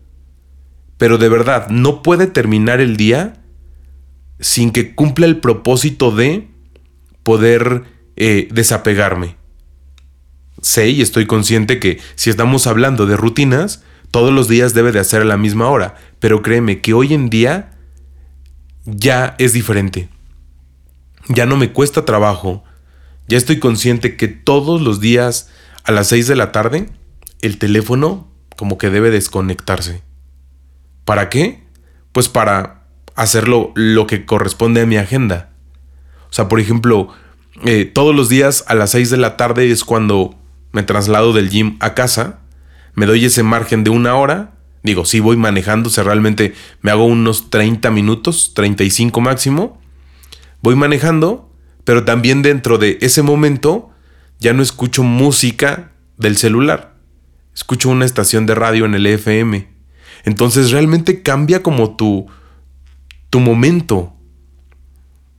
Pero 0.97 1.17
de 1.17 1.29
verdad, 1.29 1.69
no 1.69 2.01
puede 2.01 2.27
terminar 2.27 2.81
el 2.81 2.97
día 2.97 3.41
sin 4.39 4.71
que 4.71 4.95
cumpla 4.95 5.25
el 5.25 5.39
propósito 5.39 6.11
de 6.11 6.47
poder 7.23 7.83
eh, 8.15 8.47
desapegarme 8.51 9.37
sé 10.65 10.89
y 10.89 11.03
estoy 11.03 11.27
consciente 11.27 11.79
que 11.79 11.99
si 12.15 12.31
estamos 12.31 12.65
hablando 12.65 13.05
de 13.05 13.15
rutinas, 13.15 13.83
todos 14.09 14.33
los 14.33 14.47
días 14.47 14.73
debe 14.73 14.91
de 14.91 14.99
hacer 14.99 15.21
a 15.21 15.25
la 15.25 15.37
misma 15.37 15.69
hora, 15.69 15.95
pero 16.19 16.41
créeme 16.41 16.81
que 16.81 16.93
hoy 16.93 17.13
en 17.13 17.29
día 17.29 17.77
ya 18.85 19.35
es 19.37 19.53
diferente. 19.53 20.09
Ya 21.27 21.45
no 21.45 21.55
me 21.55 21.71
cuesta 21.71 22.03
trabajo. 22.03 22.63
Ya 23.27 23.37
estoy 23.37 23.59
consciente 23.59 24.17
que 24.17 24.27
todos 24.27 24.81
los 24.81 24.99
días 24.99 25.49
a 25.83 25.91
las 25.91 26.07
6 26.07 26.27
de 26.27 26.35
la 26.35 26.51
tarde 26.51 26.89
el 27.41 27.59
teléfono 27.59 28.27
como 28.55 28.79
que 28.79 28.89
debe 28.89 29.11
desconectarse. 29.11 30.01
¿Para 31.05 31.29
qué? 31.29 31.63
Pues 32.11 32.29
para 32.29 32.85
hacerlo 33.15 33.71
lo 33.75 34.07
que 34.07 34.25
corresponde 34.25 34.81
a 34.81 34.85
mi 34.85 34.97
agenda. 34.97 35.51
O 36.29 36.33
sea, 36.33 36.47
por 36.49 36.59
ejemplo, 36.59 37.09
eh, 37.63 37.85
todos 37.85 38.13
los 38.13 38.27
días 38.27 38.65
a 38.67 38.75
las 38.75 38.91
6 38.91 39.09
de 39.09 39.17
la 39.17 39.37
tarde 39.37 39.71
es 39.71 39.83
cuando 39.83 40.35
me 40.73 40.83
traslado 40.83 41.31
del 41.31 41.49
gym 41.49 41.77
a 41.79 41.93
casa, 41.93 42.39
me 42.95 43.05
doy 43.05 43.23
ese 43.25 43.43
margen 43.43 43.83
de 43.85 43.89
una 43.89 44.15
hora, 44.15 44.55
digo, 44.83 45.05
si 45.05 45.21
voy 45.21 45.37
manejando, 45.37 45.89
o 45.89 46.03
realmente 46.03 46.53
me 46.81 46.91
hago 46.91 47.05
unos 47.05 47.49
30 47.49 47.91
minutos, 47.91 48.53
35 48.53 49.21
máximo, 49.21 49.81
voy 50.61 50.75
manejando, 50.75 51.49
pero 51.85 52.03
también 52.03 52.41
dentro 52.41 52.77
de 52.77 52.97
ese 53.01 53.21
momento 53.21 53.91
ya 54.39 54.53
no 54.53 54.61
escucho 54.61 55.03
música 55.03 55.91
del 56.17 56.35
celular, 56.35 56.95
escucho 57.53 57.89
una 57.89 58.05
estación 58.05 58.45
de 58.45 58.55
radio 58.55 58.85
en 58.85 58.95
el 58.95 59.07
FM. 59.07 59.74
Entonces 60.25 60.71
realmente 60.71 61.21
cambia 61.21 61.63
como 61.63 61.95
tu, 61.95 62.27
tu 63.29 63.39
momento. 63.39 64.13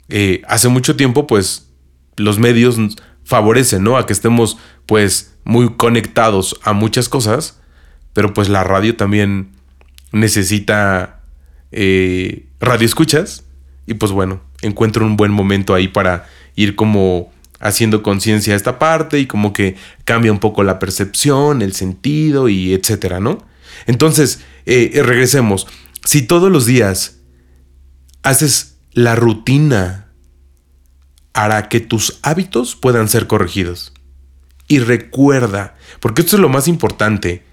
Eh, 0.08 0.42
hace 0.48 0.68
mucho 0.68 0.96
tiempo, 0.96 1.26
pues, 1.26 1.68
los 2.16 2.38
medios 2.38 2.78
favorecen, 3.24 3.82
¿no? 3.82 3.96
A 3.96 4.06
que 4.06 4.12
estemos 4.12 4.56
pues 4.86 5.34
muy 5.44 5.74
conectados 5.76 6.58
a 6.62 6.72
muchas 6.72 7.08
cosas, 7.08 7.60
pero 8.12 8.32
pues 8.32 8.48
la 8.48 8.64
radio 8.64 8.96
también 8.96 9.50
necesita 10.12 11.20
eh, 11.72 12.46
radio 12.60 12.86
escuchas 12.86 13.44
y 13.86 13.94
pues 13.94 14.12
bueno, 14.12 14.40
encuentro 14.62 15.04
un 15.04 15.16
buen 15.16 15.32
momento 15.32 15.74
ahí 15.74 15.88
para 15.88 16.26
ir 16.54 16.76
como 16.76 17.32
haciendo 17.58 18.02
conciencia 18.02 18.54
a 18.54 18.56
esta 18.56 18.78
parte 18.78 19.18
y 19.18 19.26
como 19.26 19.52
que 19.52 19.76
cambia 20.04 20.32
un 20.32 20.38
poco 20.38 20.62
la 20.62 20.78
percepción, 20.78 21.62
el 21.62 21.72
sentido 21.72 22.48
y 22.48 22.74
etcétera, 22.74 23.18
¿no? 23.18 23.44
Entonces, 23.86 24.40
eh, 24.66 25.02
regresemos. 25.02 25.66
Si 26.04 26.22
todos 26.22 26.50
los 26.52 26.66
días 26.66 27.20
haces 28.22 28.78
la 28.92 29.14
rutina 29.14 30.12
hará 31.32 31.68
que 31.68 31.80
tus 31.80 32.18
hábitos 32.22 32.76
puedan 32.76 33.08
ser 33.08 33.26
corregidos. 33.26 33.92
Y 34.68 34.80
recuerda, 34.80 35.76
porque 36.00 36.22
esto 36.22 36.36
es 36.36 36.42
lo 36.42 36.48
más 36.48 36.66
importante, 36.66 37.44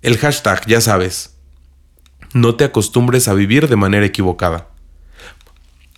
el 0.00 0.18
hashtag, 0.18 0.66
ya 0.66 0.80
sabes, 0.80 1.36
no 2.32 2.56
te 2.56 2.64
acostumbres 2.64 3.28
a 3.28 3.34
vivir 3.34 3.68
de 3.68 3.76
manera 3.76 4.06
equivocada. 4.06 4.68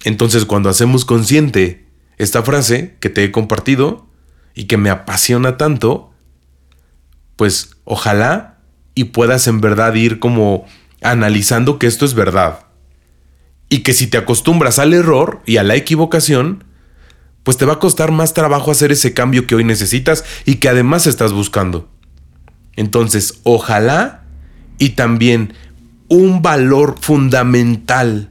Entonces 0.05 0.45
cuando 0.45 0.69
hacemos 0.69 1.05
consciente 1.05 1.87
esta 2.19 2.43
frase 2.43 2.97
que 3.01 3.09
te 3.09 3.25
he 3.25 3.33
compartido 3.33 4.07
y 4.55 4.65
que 4.65 4.77
me 4.77 4.91
apasiona 4.91 5.57
tanto, 5.57 6.13
pues 7.37 7.77
ojalá 7.85 8.54
y 8.95 9.05
puedas 9.05 9.47
en 9.47 9.61
verdad 9.61 9.95
ir 9.95 10.19
como 10.19 10.67
analizando 11.03 11.79
que 11.79 11.87
esto 11.87 12.05
es 12.05 12.15
verdad. 12.15 12.67
Y 13.69 13.81
que 13.81 13.93
si 13.93 14.07
te 14.07 14.19
acostumbras 14.19 14.79
al 14.79 14.95
error 14.95 15.43
y 15.47 15.57
a 15.57 15.63
la 15.63 15.75
equivocación, 15.75 16.65
pues 17.43 17.57
te 17.57 17.65
va 17.65 17.75
a 17.75 17.79
costar 17.79 18.13
más 18.13 18.35
trabajo 18.35 18.71
hacer 18.71 18.93
ese 18.93 19.15
cambio 19.15 19.47
que 19.47 19.55
hoy 19.55 19.65
necesitas 19.65 20.25
y 20.45 20.57
que 20.57 20.69
además 20.69 21.07
estás 21.07 21.33
buscando. 21.33 21.89
Entonces, 22.77 23.41
ojalá 23.43 24.25
y 24.79 24.91
también 24.91 25.55
un 26.09 26.43
valor 26.43 26.97
fundamental 27.01 28.31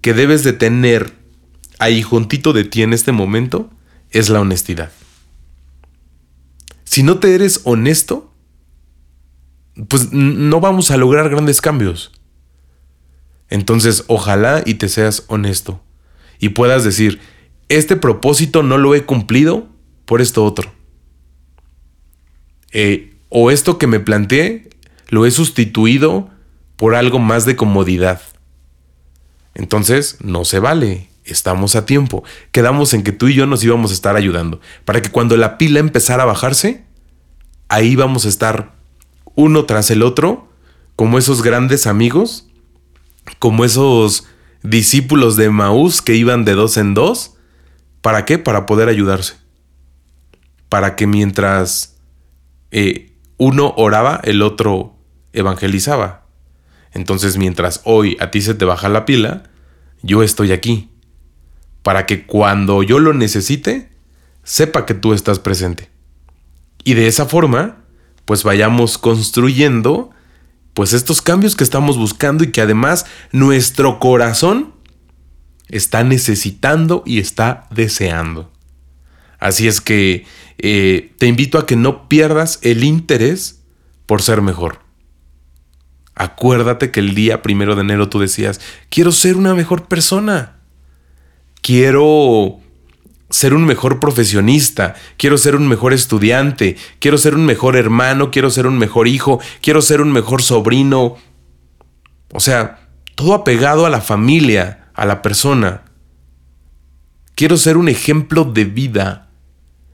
que 0.00 0.14
debes 0.14 0.44
de 0.44 0.52
tener 0.52 1.14
ahí 1.78 2.02
juntito 2.02 2.52
de 2.52 2.64
ti 2.64 2.82
en 2.82 2.92
este 2.92 3.12
momento 3.12 3.70
es 4.10 4.28
la 4.28 4.40
honestidad. 4.40 4.90
Si 6.84 7.02
no 7.02 7.18
te 7.18 7.34
eres 7.34 7.60
honesto, 7.64 8.32
pues 9.86 10.12
no 10.12 10.60
vamos 10.60 10.90
a 10.90 10.96
lograr 10.96 11.28
grandes 11.28 11.60
cambios. 11.60 12.10
Entonces, 13.48 14.04
ojalá 14.08 14.62
y 14.66 14.74
te 14.74 14.88
seas 14.88 15.24
honesto 15.28 15.80
y 16.38 16.50
puedas 16.50 16.84
decir, 16.84 17.20
este 17.68 17.96
propósito 17.96 18.62
no 18.62 18.78
lo 18.78 18.94
he 18.94 19.04
cumplido 19.04 19.68
por 20.04 20.20
esto 20.20 20.44
otro. 20.44 20.72
Eh, 22.72 23.16
o 23.28 23.50
esto 23.50 23.78
que 23.78 23.86
me 23.86 24.00
planteé 24.00 24.70
lo 25.08 25.26
he 25.26 25.30
sustituido 25.30 26.30
por 26.76 26.94
algo 26.94 27.18
más 27.18 27.44
de 27.44 27.56
comodidad. 27.56 28.20
Entonces, 29.54 30.18
no 30.20 30.44
se 30.44 30.60
vale. 30.60 31.08
Estamos 31.24 31.76
a 31.76 31.84
tiempo. 31.84 32.24
Quedamos 32.52 32.94
en 32.94 33.02
que 33.02 33.12
tú 33.12 33.28
y 33.28 33.34
yo 33.34 33.46
nos 33.46 33.62
íbamos 33.62 33.90
a 33.90 33.94
estar 33.94 34.16
ayudando. 34.16 34.60
Para 34.84 35.02
que 35.02 35.10
cuando 35.10 35.36
la 35.36 35.58
pila 35.58 35.80
empezara 35.80 36.22
a 36.22 36.26
bajarse, 36.26 36.84
ahí 37.68 37.96
vamos 37.96 38.24
a 38.24 38.28
estar 38.28 38.77
uno 39.38 39.66
tras 39.66 39.92
el 39.92 40.02
otro, 40.02 40.48
como 40.96 41.16
esos 41.16 41.44
grandes 41.44 41.86
amigos, 41.86 42.48
como 43.38 43.64
esos 43.64 44.26
discípulos 44.64 45.36
de 45.36 45.48
Maús 45.48 46.02
que 46.02 46.16
iban 46.16 46.44
de 46.44 46.54
dos 46.54 46.76
en 46.76 46.92
dos. 46.92 47.36
¿Para 48.00 48.24
qué? 48.24 48.38
Para 48.38 48.66
poder 48.66 48.88
ayudarse. 48.88 49.34
Para 50.68 50.96
que 50.96 51.06
mientras 51.06 52.00
eh, 52.72 53.12
uno 53.36 53.74
oraba, 53.76 54.20
el 54.24 54.42
otro 54.42 54.96
evangelizaba. 55.32 56.26
Entonces 56.92 57.36
mientras 57.36 57.80
hoy 57.84 58.16
a 58.18 58.32
ti 58.32 58.40
se 58.40 58.54
te 58.54 58.64
baja 58.64 58.88
la 58.88 59.04
pila, 59.04 59.44
yo 60.02 60.24
estoy 60.24 60.50
aquí. 60.50 60.90
Para 61.84 62.06
que 62.06 62.26
cuando 62.26 62.82
yo 62.82 62.98
lo 62.98 63.14
necesite, 63.14 63.92
sepa 64.42 64.84
que 64.84 64.94
tú 64.94 65.12
estás 65.12 65.38
presente. 65.38 65.90
Y 66.82 66.94
de 66.94 67.06
esa 67.06 67.26
forma, 67.26 67.84
pues 68.28 68.42
vayamos 68.42 68.98
construyendo 68.98 70.10
pues 70.74 70.92
estos 70.92 71.22
cambios 71.22 71.56
que 71.56 71.64
estamos 71.64 71.96
buscando 71.96 72.44
y 72.44 72.52
que 72.52 72.60
además 72.60 73.06
nuestro 73.32 73.98
corazón 73.98 74.74
está 75.70 76.04
necesitando 76.04 77.02
y 77.06 77.20
está 77.20 77.66
deseando. 77.70 78.52
Así 79.38 79.66
es 79.66 79.80
que 79.80 80.26
eh, 80.58 81.14
te 81.16 81.26
invito 81.26 81.56
a 81.56 81.64
que 81.64 81.76
no 81.76 82.06
pierdas 82.06 82.58
el 82.60 82.84
interés 82.84 83.62
por 84.04 84.20
ser 84.20 84.42
mejor. 84.42 84.80
Acuérdate 86.14 86.90
que 86.90 87.00
el 87.00 87.14
día 87.14 87.40
primero 87.40 87.76
de 87.76 87.80
enero 87.80 88.10
tú 88.10 88.18
decías, 88.18 88.60
quiero 88.90 89.10
ser 89.10 89.38
una 89.38 89.54
mejor 89.54 89.88
persona. 89.88 90.58
Quiero 91.62 92.60
ser 93.30 93.54
un 93.54 93.64
mejor 93.64 94.00
profesionista, 94.00 94.94
quiero 95.16 95.36
ser 95.36 95.54
un 95.54 95.68
mejor 95.68 95.92
estudiante, 95.92 96.76
quiero 96.98 97.18
ser 97.18 97.34
un 97.34 97.44
mejor 97.44 97.76
hermano, 97.76 98.30
quiero 98.30 98.50
ser 98.50 98.66
un 98.66 98.78
mejor 98.78 99.08
hijo, 99.08 99.40
quiero 99.60 99.82
ser 99.82 100.00
un 100.00 100.12
mejor 100.12 100.42
sobrino. 100.42 101.16
O 102.32 102.40
sea, 102.40 102.88
todo 103.14 103.34
apegado 103.34 103.84
a 103.86 103.90
la 103.90 104.00
familia, 104.00 104.90
a 104.94 105.04
la 105.04 105.22
persona. 105.22 105.82
Quiero 107.34 107.56
ser 107.56 107.76
un 107.76 107.88
ejemplo 107.88 108.44
de 108.44 108.64
vida. 108.64 109.30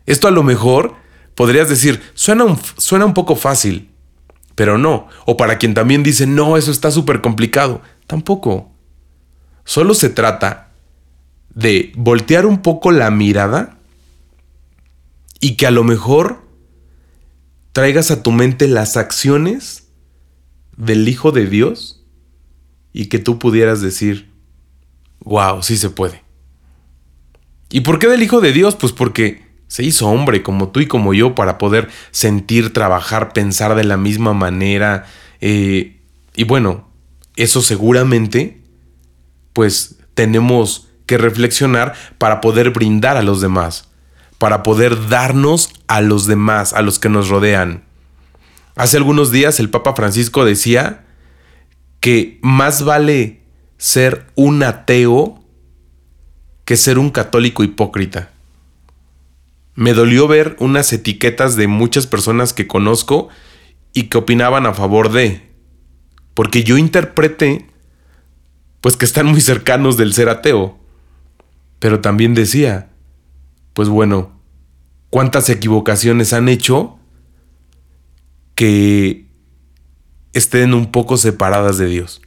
Esto 0.07 0.29
a 0.29 0.31
lo 0.31 0.43
mejor 0.43 0.95
podrías 1.35 1.69
decir, 1.69 2.03
suena 2.15 2.45
un, 2.45 2.59
suena 2.77 3.05
un 3.05 3.15
poco 3.15 3.37
fácil, 3.37 3.91
pero 4.55 4.79
no. 4.79 5.09
O 5.27 5.37
para 5.37 5.59
quien 5.59 5.75
también 5.75 6.03
dice, 6.03 6.27
no, 6.27 6.57
eso 6.57 6.71
está 6.71 6.91
súper 6.91 7.21
complicado. 7.21 7.83
Tampoco. 8.07 8.71
Solo 9.65 9.95
se 9.95 10.11
trata 10.11 10.64
de 11.55 11.93
voltear 11.97 12.47
un 12.47 12.63
poco 12.63 12.91
la 12.93 13.11
mirada 13.11 13.79
y 15.41 15.57
que 15.57 15.67
a 15.67 15.71
lo 15.71 15.85
mejor 15.85 16.43
traigas 17.73 18.11
a 18.11 18.23
tu 18.23 18.33
mente 18.33 18.69
las 18.69 18.97
acciones 18.97 19.89
del 20.77 21.09
Hijo 21.09 21.33
de 21.33 21.47
Dios 21.47 22.05
y 22.93 23.07
que 23.07 23.19
tú 23.19 23.39
pudieras 23.39 23.81
decir, 23.81 24.31
wow, 25.21 25.63
sí 25.63 25.77
se 25.77 25.91
puede. 25.91 26.23
¿Y 27.71 27.81
por 27.81 27.99
qué 27.99 28.07
del 28.07 28.23
Hijo 28.23 28.41
de 28.41 28.53
Dios? 28.53 28.77
Pues 28.77 28.93
porque 28.93 29.45
se 29.67 29.83
hizo 29.83 30.09
hombre 30.09 30.43
como 30.43 30.69
tú 30.69 30.81
y 30.81 30.87
como 30.87 31.15
yo 31.15 31.35
para 31.35 31.59
poder 31.59 31.89
sentir, 32.11 32.73
trabajar, 32.73 33.33
pensar 33.33 33.75
de 33.75 33.85
la 33.85 33.97
misma 33.97 34.33
manera. 34.33 35.07
Eh, 35.41 36.01
y 36.37 36.45
bueno, 36.45 36.89
eso 37.37 37.63
seguramente, 37.63 38.63
pues 39.53 39.97
tenemos 40.15 40.89
que 41.07 41.19
reflexionar 41.19 41.95
para 42.19 42.41
poder 42.41 42.71
brindar 42.71 43.17
a 43.17 43.23
los 43.23 43.41
demás, 43.41 43.89
para 44.39 44.63
poder 44.63 45.09
darnos 45.09 45.71
a 45.87 46.01
los 46.01 46.27
demás, 46.27 46.73
a 46.73 46.83
los 46.83 46.99
que 46.99 47.09
nos 47.09 47.29
rodean. 47.29 47.85
Hace 48.77 48.97
algunos 48.97 49.31
días 49.31 49.61
el 49.61 49.71
Papa 49.71 49.95
Francisco 49.95 50.45
decía 50.45 51.05
que 52.01 52.39
más 52.43 52.85
vale 52.85 53.43
ser 53.77 54.27
un 54.35 54.63
ateo 54.63 55.43
que 56.65 56.77
ser 56.77 56.99
un 56.99 57.11
católico 57.11 57.63
hipócrita 57.63 58.31
me 59.75 59.93
dolió 59.93 60.29
ver 60.29 60.57
unas 60.61 60.93
etiquetas 60.93 61.57
de 61.57 61.67
muchas 61.67 62.07
personas 62.07 62.53
que 62.53 62.67
conozco 62.67 63.29
y 63.93 64.05
que 64.05 64.19
opinaban 64.19 64.67
a 64.67 64.75
favor 64.75 65.11
de. 65.11 65.43
Porque 66.35 66.65
yo 66.65 66.79
interpreté, 66.79 67.67
pues 68.81 68.97
que 68.97 69.05
están 69.05 69.27
muy 69.27 69.41
cercanos 69.41 69.97
del 69.97 70.15
ser 70.15 70.29
ateo. 70.29 70.79
Pero 71.85 72.01
también 72.01 72.33
decía, 72.33 72.89
pues 73.75 73.91
bueno, 73.91 74.33
¿cuántas 75.11 75.51
equivocaciones 75.51 76.33
han 76.33 76.49
hecho 76.49 76.99
que 78.55 79.27
estén 80.33 80.73
un 80.73 80.91
poco 80.91 81.19
separadas 81.19 81.77
de 81.77 81.85
Dios? 81.85 82.23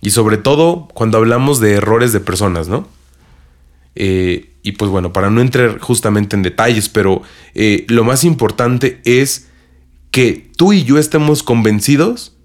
Y 0.00 0.10
sobre 0.10 0.36
todo 0.36 0.86
cuando 0.94 1.18
hablamos 1.18 1.58
de 1.58 1.72
errores 1.72 2.12
de 2.12 2.20
personas, 2.20 2.68
¿no? 2.68 2.86
Eh, 3.96 4.54
y 4.62 4.70
pues 4.70 4.92
bueno, 4.92 5.12
para 5.12 5.28
no 5.28 5.40
entrar 5.40 5.80
justamente 5.80 6.36
en 6.36 6.44
detalles, 6.44 6.88
pero 6.88 7.22
eh, 7.54 7.84
lo 7.88 8.04
más 8.04 8.22
importante 8.22 9.00
es 9.04 9.48
que 10.12 10.52
tú 10.56 10.72
y 10.72 10.84
yo 10.84 10.98
estemos 10.98 11.42
convencidos 11.42 12.36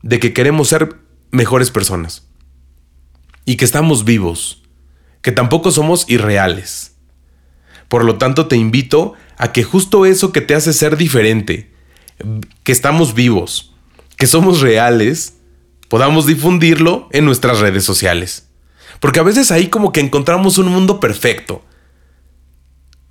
de 0.00 0.18
que 0.20 0.32
queremos 0.32 0.68
ser 0.68 0.96
mejores 1.32 1.70
personas 1.70 2.26
y 3.44 3.56
que 3.56 3.66
estamos 3.66 4.06
vivos, 4.06 4.63
que 5.24 5.32
tampoco 5.32 5.70
somos 5.70 6.04
irreales. 6.06 6.96
Por 7.88 8.04
lo 8.04 8.18
tanto, 8.18 8.46
te 8.46 8.56
invito 8.56 9.14
a 9.38 9.52
que 9.52 9.64
justo 9.64 10.04
eso 10.04 10.32
que 10.32 10.42
te 10.42 10.54
hace 10.54 10.74
ser 10.74 10.98
diferente, 10.98 11.72
que 12.62 12.72
estamos 12.72 13.14
vivos, 13.14 13.74
que 14.18 14.26
somos 14.26 14.60
reales, 14.60 15.38
podamos 15.88 16.26
difundirlo 16.26 17.08
en 17.10 17.24
nuestras 17.24 17.60
redes 17.60 17.84
sociales. 17.84 18.50
Porque 19.00 19.18
a 19.18 19.22
veces 19.22 19.50
ahí 19.50 19.68
como 19.68 19.92
que 19.92 20.00
encontramos 20.00 20.58
un 20.58 20.68
mundo 20.68 21.00
perfecto. 21.00 21.64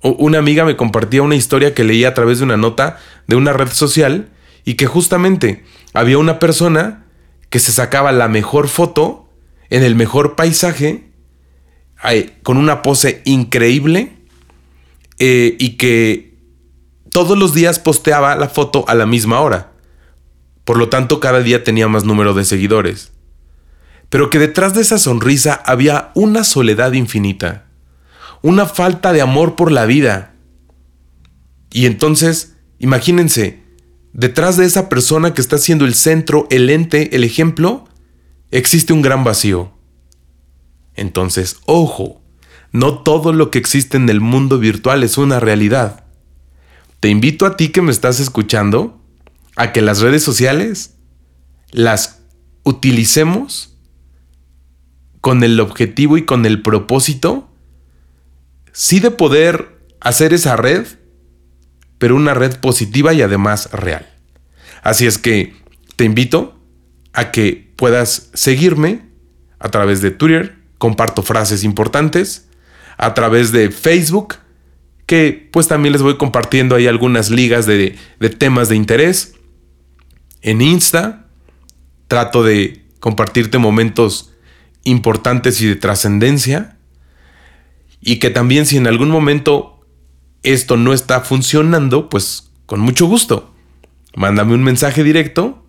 Una 0.00 0.38
amiga 0.38 0.64
me 0.64 0.76
compartía 0.76 1.20
una 1.20 1.34
historia 1.34 1.74
que 1.74 1.82
leía 1.82 2.10
a 2.10 2.14
través 2.14 2.38
de 2.38 2.44
una 2.44 2.56
nota 2.56 3.00
de 3.26 3.34
una 3.34 3.52
red 3.52 3.72
social 3.72 4.28
y 4.64 4.74
que 4.74 4.86
justamente 4.86 5.64
había 5.92 6.18
una 6.18 6.38
persona 6.38 7.06
que 7.50 7.58
se 7.58 7.72
sacaba 7.72 8.12
la 8.12 8.28
mejor 8.28 8.68
foto 8.68 9.28
en 9.68 9.82
el 9.82 9.96
mejor 9.96 10.36
paisaje 10.36 11.12
con 12.42 12.56
una 12.56 12.82
pose 12.82 13.22
increíble 13.24 14.12
eh, 15.18 15.56
y 15.58 15.76
que 15.76 16.34
todos 17.10 17.38
los 17.38 17.54
días 17.54 17.78
posteaba 17.78 18.36
la 18.36 18.48
foto 18.48 18.84
a 18.88 18.94
la 18.94 19.06
misma 19.06 19.40
hora. 19.40 19.72
Por 20.64 20.78
lo 20.78 20.88
tanto, 20.88 21.20
cada 21.20 21.40
día 21.40 21.64
tenía 21.64 21.88
más 21.88 22.04
número 22.04 22.34
de 22.34 22.44
seguidores 22.44 23.14
pero 24.14 24.30
que 24.30 24.38
detrás 24.38 24.74
de 24.74 24.80
esa 24.80 24.98
sonrisa 24.98 25.54
había 25.66 26.12
una 26.14 26.44
soledad 26.44 26.92
infinita, 26.92 27.64
una 28.42 28.64
falta 28.64 29.12
de 29.12 29.20
amor 29.20 29.56
por 29.56 29.72
la 29.72 29.86
vida. 29.86 30.34
Y 31.72 31.86
entonces, 31.86 32.54
imagínense, 32.78 33.64
detrás 34.12 34.56
de 34.56 34.66
esa 34.66 34.88
persona 34.88 35.34
que 35.34 35.40
está 35.40 35.58
siendo 35.58 35.84
el 35.84 35.94
centro, 35.94 36.46
el 36.50 36.70
ente, 36.70 37.16
el 37.16 37.24
ejemplo, 37.24 37.88
existe 38.52 38.92
un 38.92 39.02
gran 39.02 39.24
vacío. 39.24 39.73
Entonces, 40.94 41.58
ojo, 41.66 42.22
no 42.72 43.02
todo 43.02 43.32
lo 43.32 43.50
que 43.50 43.58
existe 43.58 43.96
en 43.96 44.08
el 44.08 44.20
mundo 44.20 44.58
virtual 44.58 45.02
es 45.02 45.18
una 45.18 45.40
realidad. 45.40 46.04
Te 47.00 47.08
invito 47.08 47.46
a 47.46 47.56
ti 47.56 47.68
que 47.68 47.82
me 47.82 47.92
estás 47.92 48.20
escuchando 48.20 49.00
a 49.56 49.72
que 49.72 49.82
las 49.82 50.00
redes 50.00 50.22
sociales 50.22 50.96
las 51.70 52.22
utilicemos 52.62 53.76
con 55.20 55.42
el 55.42 55.58
objetivo 55.60 56.18
y 56.18 56.24
con 56.24 56.44
el 56.46 56.62
propósito, 56.62 57.48
sí 58.72 59.00
de 59.00 59.10
poder 59.10 59.78
hacer 60.00 60.34
esa 60.34 60.56
red, 60.56 60.86
pero 61.98 62.16
una 62.16 62.34
red 62.34 62.58
positiva 62.60 63.14
y 63.14 63.22
además 63.22 63.70
real. 63.72 64.06
Así 64.82 65.06
es 65.06 65.16
que 65.16 65.56
te 65.96 66.04
invito 66.04 66.60
a 67.12 67.30
que 67.30 67.72
puedas 67.76 68.30
seguirme 68.34 69.08
a 69.58 69.70
través 69.70 70.02
de 70.02 70.10
Twitter, 70.10 70.63
comparto 70.78 71.22
frases 71.22 71.64
importantes, 71.64 72.48
a 72.96 73.14
través 73.14 73.52
de 73.52 73.70
Facebook, 73.70 74.36
que 75.06 75.48
pues 75.52 75.68
también 75.68 75.92
les 75.92 76.02
voy 76.02 76.16
compartiendo 76.16 76.76
ahí 76.76 76.86
algunas 76.86 77.30
ligas 77.30 77.66
de, 77.66 77.96
de 78.20 78.30
temas 78.30 78.68
de 78.68 78.76
interés. 78.76 79.34
En 80.42 80.60
Insta 80.60 81.26
trato 82.08 82.42
de 82.42 82.84
compartirte 83.00 83.58
momentos 83.58 84.32
importantes 84.84 85.60
y 85.60 85.66
de 85.66 85.76
trascendencia. 85.76 86.76
Y 88.00 88.18
que 88.18 88.30
también 88.30 88.66
si 88.66 88.76
en 88.76 88.86
algún 88.86 89.08
momento 89.08 89.86
esto 90.42 90.76
no 90.76 90.92
está 90.92 91.20
funcionando, 91.20 92.08
pues 92.08 92.50
con 92.66 92.80
mucho 92.80 93.06
gusto. 93.06 93.54
Mándame 94.14 94.54
un 94.54 94.62
mensaje 94.62 95.02
directo 95.02 95.66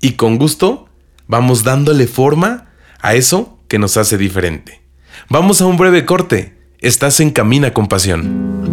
y 0.00 0.12
con 0.12 0.38
gusto 0.38 0.88
vamos 1.28 1.64
dándole 1.64 2.06
forma 2.06 2.70
a 3.00 3.14
eso 3.14 3.55
que 3.68 3.78
nos 3.78 3.96
hace 3.96 4.18
diferente. 4.18 4.80
Vamos 5.28 5.60
a 5.60 5.66
un 5.66 5.76
breve 5.76 6.04
corte. 6.04 6.54
Estás 6.80 7.20
en 7.20 7.30
Camina 7.30 7.72
con 7.72 7.88
Pasión. 7.88 8.66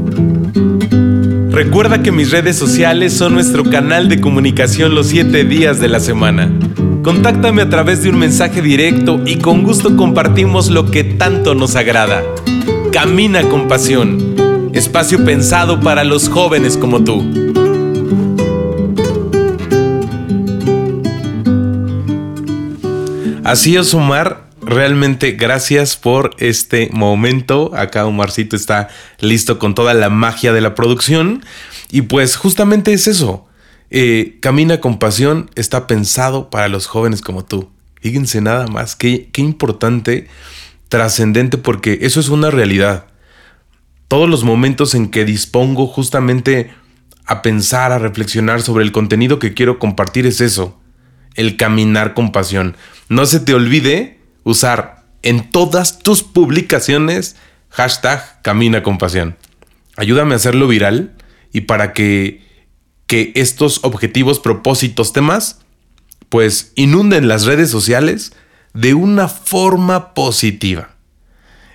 Recuerda 1.51 2.01
que 2.01 2.12
mis 2.12 2.32
redes 2.32 2.58
sociales 2.58 3.13
son 3.13 3.34
nuestro 3.34 3.63
canal 3.63 4.10
de 4.10 4.19
comunicación 4.19 4.95
los 4.95 5.08
7 5.08 5.45
días 5.45 5.79
de 5.79 5.88
la 5.88 5.99
semana. 5.99 6.51
Contáctame 7.03 7.62
a 7.62 7.69
través 7.69 8.01
de 8.01 8.10
un 8.10 8.17
mensaje 8.17 8.62
directo 8.62 9.21
y 9.25 9.38
con 9.38 9.63
gusto 9.63 9.95
compartimos 9.95 10.69
lo 10.69 10.89
que 10.89 11.03
tanto 11.03 11.53
nos 11.53 11.75
agrada. 11.75 12.23
Camina 12.91 13.43
con 13.43 13.67
Pasión. 13.67 14.36
Espacio 14.73 15.23
pensado 15.23 15.79
para 15.79 16.03
los 16.03 16.29
jóvenes 16.29 16.77
como 16.77 17.03
tú. 17.03 17.23
Así 23.43 23.75
es, 23.75 23.93
Omar. 23.93 24.53
Realmente 24.73 25.33
gracias 25.33 25.95
por 25.95 26.31
este 26.39 26.89
momento. 26.91 27.71
Acá 27.75 28.07
Omarcito 28.07 28.55
está 28.55 28.89
listo 29.19 29.59
con 29.59 29.75
toda 29.75 29.93
la 29.93 30.09
magia 30.09 30.51
de 30.51 30.62
la 30.62 30.73
producción. 30.73 31.45
Y 31.91 32.03
pues 32.03 32.36
justamente 32.36 32.91
es 32.91 33.07
eso. 33.07 33.45
Eh, 33.91 34.39
Camina 34.41 34.81
con 34.81 34.97
pasión 34.97 35.51
está 35.53 35.86
pensado 35.86 36.49
para 36.49 36.69
los 36.69 36.88
jóvenes 36.88 37.21
como 37.21 37.45
tú. 37.45 37.69
Fíjense 38.01 38.41
nada 38.41 38.65
más, 38.65 38.95
qué, 38.95 39.29
qué 39.31 39.43
importante, 39.43 40.27
trascendente, 40.89 41.59
porque 41.59 41.99
eso 42.01 42.19
es 42.19 42.29
una 42.29 42.49
realidad. 42.49 43.05
Todos 44.07 44.27
los 44.27 44.43
momentos 44.43 44.95
en 44.95 45.09
que 45.09 45.23
dispongo 45.23 45.86
justamente 45.86 46.71
a 47.25 47.43
pensar, 47.43 47.91
a 47.91 47.99
reflexionar 47.99 48.63
sobre 48.63 48.83
el 48.83 48.91
contenido 48.91 49.38
que 49.38 49.53
quiero 49.53 49.77
compartir 49.77 50.25
es 50.25 50.41
eso, 50.41 50.79
el 51.36 51.57
caminar 51.57 52.15
con 52.15 52.31
pasión. 52.31 52.75
No 53.07 53.27
se 53.27 53.39
te 53.39 53.53
olvide 53.53 54.22
usar 54.43 55.03
en 55.21 55.49
todas 55.49 55.99
tus 55.99 56.23
publicaciones 56.23 57.36
hashtag 57.69 58.41
Camina 58.41 58.84
con 58.84 58.97
Pasión. 58.97 59.38
Ayúdame 59.95 60.34
a 60.34 60.38
hacerlo 60.38 60.67
viral 60.67 61.13
y 61.51 61.62
para 61.62 61.93
que, 61.93 62.41
que 63.08 63.32
estos 63.36 63.84
objetivos, 63.84 64.39
propósitos, 64.39 65.13
temas, 65.13 65.62
pues 66.29 66.71
inunden 66.75 67.27
las 67.27 67.45
redes 67.45 67.69
sociales 67.69 68.34
de 68.73 68.93
una 68.93 69.27
forma 69.27 70.13
positiva. 70.13 70.89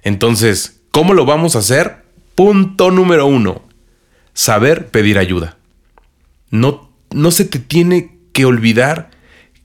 Entonces, 0.03 0.81
¿cómo 0.91 1.15
lo 1.15 1.25
vamos 1.27 1.55
a 1.55 1.61
hacer? 1.61 2.05
Punto 2.35 2.91
número 2.91 3.27
uno, 3.27 3.63
saber 4.35 4.89
pedir 4.89 5.19
ayuda. 5.19 5.57
No, 6.51 6.91
no 7.11 7.31
se 7.31 7.45
te 7.45 7.59
tiene 7.59 8.19
que 8.33 8.45
olvidar 8.45 9.11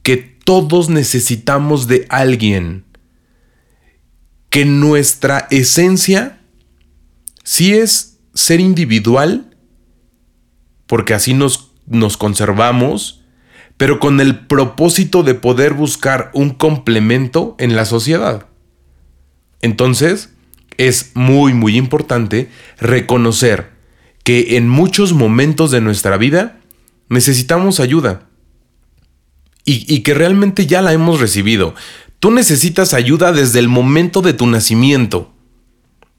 que 0.03 0.17
todos 0.17 0.89
necesitamos 0.89 1.87
de 1.87 2.05
alguien 2.09 2.83
que 4.53 4.65
nuestra 4.65 5.47
esencia 5.49 6.39
sí 7.43 7.73
es 7.73 8.19
ser 8.35 8.59
individual, 8.59 9.57
porque 10.85 11.15
así 11.15 11.33
nos, 11.33 11.71
nos 11.87 12.17
conservamos, 12.17 13.23
pero 13.77 13.99
con 13.99 14.21
el 14.21 14.45
propósito 14.45 15.23
de 15.23 15.33
poder 15.33 15.73
buscar 15.73 16.29
un 16.35 16.51
complemento 16.51 17.55
en 17.57 17.75
la 17.75 17.85
sociedad. 17.85 18.45
Entonces, 19.63 20.35
es 20.77 21.13
muy, 21.15 21.55
muy 21.55 21.75
importante 21.75 22.51
reconocer 22.77 23.71
que 24.23 24.55
en 24.55 24.69
muchos 24.69 25.13
momentos 25.13 25.71
de 25.71 25.81
nuestra 25.81 26.15
vida 26.17 26.59
necesitamos 27.09 27.79
ayuda 27.79 28.29
y, 29.65 29.91
y, 29.91 30.01
que 30.01 30.13
realmente 30.13 30.67
ya 30.67 30.83
la 30.83 30.93
hemos 30.93 31.19
recibido. 31.19 31.73
Tú 32.23 32.31
necesitas 32.31 32.93
ayuda 32.93 33.33
desde 33.33 33.59
el 33.59 33.67
momento 33.67 34.21
de 34.21 34.31
tu 34.31 34.47
nacimiento. 34.47 35.33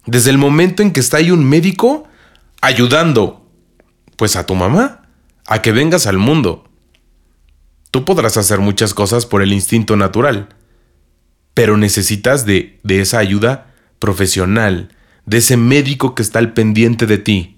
Desde 0.05 0.29
el 0.29 0.37
momento 0.37 0.83
en 0.83 0.93
que 0.93 1.01
está 1.01 1.17
ahí 1.17 1.31
un 1.31 1.43
médico 1.49 2.07
ayudando, 2.61 3.49
pues 4.17 4.37
a 4.37 4.45
tu 4.45 4.55
mamá, 4.55 5.09
a 5.47 5.63
que 5.63 5.73
vengas 5.73 6.07
al 6.07 6.19
mundo. 6.19 6.69
Tú 7.91 8.05
podrás 8.05 8.37
hacer 8.37 8.59
muchas 8.59 8.93
cosas 8.93 9.25
por 9.25 9.41
el 9.41 9.55
instinto 9.55 9.97
natural, 9.97 10.51
pero 11.55 11.79
necesitas 11.79 12.45
de, 12.45 12.81
de 12.83 13.01
esa 13.01 13.17
ayuda 13.17 13.75
profesional, 13.99 14.95
de 15.25 15.39
ese 15.39 15.57
médico 15.57 16.15
que 16.15 16.21
está 16.21 16.39
al 16.39 16.53
pendiente 16.53 17.07
de 17.07 17.17
ti. 17.17 17.57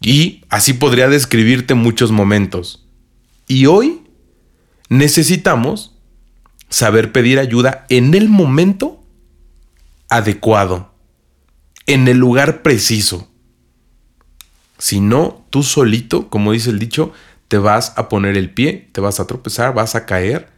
Y 0.00 0.44
así 0.48 0.74
podría 0.74 1.08
describirte 1.08 1.74
muchos 1.74 2.12
momentos. 2.12 2.86
Y 3.48 3.66
hoy 3.66 4.00
necesitamos 4.88 5.91
saber 6.72 7.12
pedir 7.12 7.38
ayuda 7.38 7.84
en 7.90 8.14
el 8.14 8.30
momento 8.30 9.04
adecuado, 10.08 10.90
en 11.86 12.08
el 12.08 12.16
lugar 12.16 12.62
preciso. 12.62 13.28
Si 14.78 14.98
no, 14.98 15.44
tú 15.50 15.62
solito, 15.62 16.30
como 16.30 16.52
dice 16.52 16.70
el 16.70 16.78
dicho, 16.78 17.12
te 17.48 17.58
vas 17.58 17.92
a 17.96 18.08
poner 18.08 18.38
el 18.38 18.48
pie, 18.50 18.88
te 18.92 19.02
vas 19.02 19.20
a 19.20 19.26
tropezar, 19.26 19.74
vas 19.74 19.94
a 19.94 20.06
caer. 20.06 20.48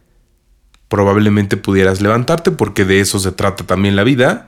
Probablemente 0.87 1.57
pudieras 1.57 1.99
levantarte 1.99 2.49
porque 2.49 2.85
de 2.85 3.01
eso 3.01 3.19
se 3.19 3.33
trata 3.33 3.65
también 3.65 3.97
la 3.97 4.05
vida. 4.05 4.45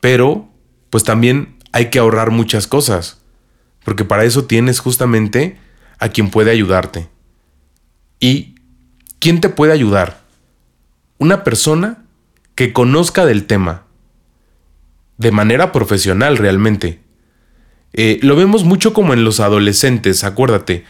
Pero, 0.00 0.48
pues 0.90 1.04
también 1.04 1.56
hay 1.70 1.88
que 1.88 2.00
ahorrar 2.00 2.32
muchas 2.32 2.66
cosas. 2.66 3.20
Porque 3.84 4.04
para 4.04 4.24
eso 4.24 4.46
tienes 4.46 4.80
justamente 4.80 5.56
a 6.00 6.08
quien 6.08 6.30
puede 6.30 6.50
ayudarte. 6.50 7.08
¿Y 8.18 8.56
quién 9.20 9.40
te 9.40 9.48
puede 9.48 9.72
ayudar? 9.72 10.27
Una 11.18 11.44
persona 11.44 12.04
que 12.54 12.72
conozca 12.72 13.26
del 13.26 13.46
tema, 13.46 13.84
de 15.16 15.30
manera 15.30 15.72
profesional 15.72 16.36
realmente. 16.36 17.00
Eh, 17.92 18.18
lo 18.22 18.36
vemos 18.36 18.64
mucho 18.64 18.92
como 18.92 19.12
en 19.12 19.24
los 19.24 19.40
adolescentes, 19.40 20.24
acuérdate, 20.24 20.84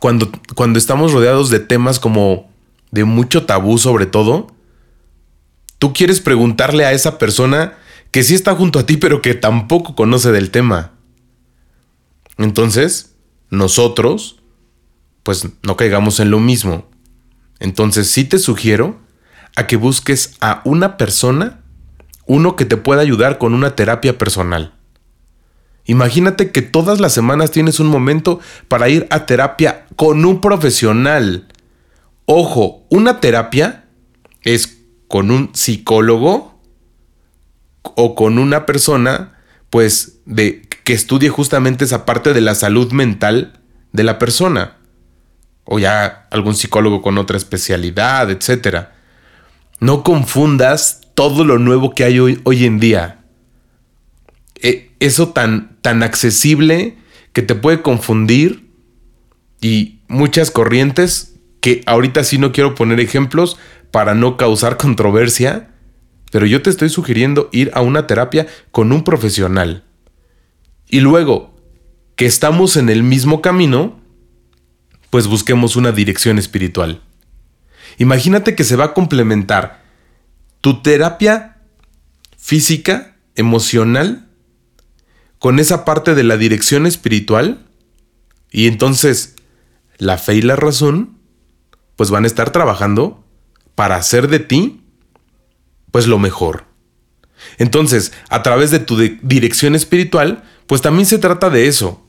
cuando, 0.00 0.30
cuando 0.54 0.78
estamos 0.78 1.12
rodeados 1.12 1.50
de 1.50 1.60
temas 1.60 1.98
como 2.00 2.50
de 2.90 3.04
mucho 3.04 3.44
tabú 3.44 3.78
sobre 3.78 4.06
todo, 4.06 4.54
tú 5.78 5.92
quieres 5.92 6.20
preguntarle 6.20 6.84
a 6.84 6.92
esa 6.92 7.18
persona 7.18 7.74
que 8.10 8.22
sí 8.22 8.34
está 8.34 8.54
junto 8.54 8.78
a 8.78 8.86
ti, 8.86 8.96
pero 8.96 9.20
que 9.20 9.34
tampoco 9.34 9.94
conoce 9.94 10.30
del 10.30 10.50
tema. 10.50 10.92
Entonces, 12.38 13.16
nosotros, 13.50 14.40
pues 15.22 15.48
no 15.62 15.76
caigamos 15.76 16.20
en 16.20 16.30
lo 16.30 16.38
mismo. 16.38 16.86
Entonces 17.60 18.10
sí 18.10 18.24
te 18.24 18.38
sugiero 18.38 18.98
a 19.56 19.66
que 19.66 19.76
busques 19.76 20.36
a 20.40 20.60
una 20.64 20.96
persona, 20.96 21.60
uno 22.26 22.56
que 22.56 22.64
te 22.64 22.76
pueda 22.76 23.02
ayudar 23.02 23.38
con 23.38 23.54
una 23.54 23.76
terapia 23.76 24.18
personal. 24.18 24.74
Imagínate 25.86 26.50
que 26.50 26.62
todas 26.62 27.00
las 27.00 27.12
semanas 27.12 27.50
tienes 27.50 27.78
un 27.78 27.88
momento 27.88 28.40
para 28.68 28.88
ir 28.88 29.06
a 29.10 29.26
terapia 29.26 29.86
con 29.96 30.24
un 30.24 30.40
profesional. 30.40 31.46
Ojo, 32.24 32.86
una 32.88 33.20
terapia 33.20 33.84
es 34.42 34.78
con 35.08 35.30
un 35.30 35.50
psicólogo 35.52 36.58
o 37.82 38.14
con 38.14 38.38
una 38.38 38.64
persona 38.64 39.34
pues 39.68 40.20
de 40.24 40.62
que 40.84 40.94
estudie 40.94 41.28
justamente 41.28 41.84
esa 41.84 42.06
parte 42.06 42.32
de 42.32 42.40
la 42.40 42.54
salud 42.54 42.92
mental 42.92 43.60
de 43.92 44.04
la 44.04 44.18
persona 44.18 44.78
o 45.64 45.78
ya 45.78 46.26
algún 46.30 46.54
psicólogo 46.54 47.02
con 47.02 47.18
otra 47.18 47.36
especialidad, 47.36 48.30
etc. 48.30 48.88
No 49.80 50.02
confundas 50.02 51.00
todo 51.14 51.44
lo 51.44 51.58
nuevo 51.58 51.94
que 51.94 52.04
hay 52.04 52.18
hoy, 52.18 52.40
hoy 52.44 52.64
en 52.64 52.80
día. 52.80 53.24
E, 54.62 54.92
eso 55.00 55.28
tan, 55.28 55.76
tan 55.80 56.02
accesible 56.02 56.96
que 57.32 57.42
te 57.42 57.54
puede 57.54 57.82
confundir 57.82 58.70
y 59.60 60.00
muchas 60.08 60.50
corrientes 60.50 61.34
que 61.60 61.82
ahorita 61.86 62.24
sí 62.24 62.38
no 62.38 62.52
quiero 62.52 62.74
poner 62.74 63.00
ejemplos 63.00 63.56
para 63.90 64.14
no 64.14 64.36
causar 64.36 64.76
controversia, 64.76 65.70
pero 66.30 66.46
yo 66.46 66.60
te 66.62 66.68
estoy 66.68 66.88
sugiriendo 66.90 67.48
ir 67.52 67.70
a 67.74 67.80
una 67.80 68.06
terapia 68.06 68.46
con 68.70 68.92
un 68.92 69.04
profesional. 69.04 69.84
Y 70.88 71.00
luego 71.00 71.54
que 72.16 72.26
estamos 72.26 72.76
en 72.76 72.88
el 72.88 73.02
mismo 73.02 73.40
camino, 73.40 74.00
pues 75.14 75.28
busquemos 75.28 75.76
una 75.76 75.92
dirección 75.92 76.40
espiritual. 76.40 77.00
Imagínate 77.98 78.56
que 78.56 78.64
se 78.64 78.74
va 78.74 78.86
a 78.86 78.94
complementar 78.94 79.84
tu 80.60 80.82
terapia 80.82 81.58
física, 82.36 83.14
emocional, 83.36 84.28
con 85.38 85.60
esa 85.60 85.84
parte 85.84 86.16
de 86.16 86.24
la 86.24 86.36
dirección 86.36 86.84
espiritual, 86.84 87.64
y 88.50 88.66
entonces 88.66 89.36
la 89.98 90.18
fe 90.18 90.34
y 90.34 90.42
la 90.42 90.56
razón, 90.56 91.16
pues 91.94 92.10
van 92.10 92.24
a 92.24 92.26
estar 92.26 92.50
trabajando 92.50 93.24
para 93.76 93.94
hacer 93.94 94.26
de 94.26 94.40
ti, 94.40 94.82
pues 95.92 96.08
lo 96.08 96.18
mejor. 96.18 96.64
Entonces, 97.58 98.10
a 98.30 98.42
través 98.42 98.72
de 98.72 98.80
tu 98.80 98.96
dirección 99.22 99.76
espiritual, 99.76 100.42
pues 100.66 100.82
también 100.82 101.06
se 101.06 101.18
trata 101.18 101.50
de 101.50 101.68
eso. 101.68 102.04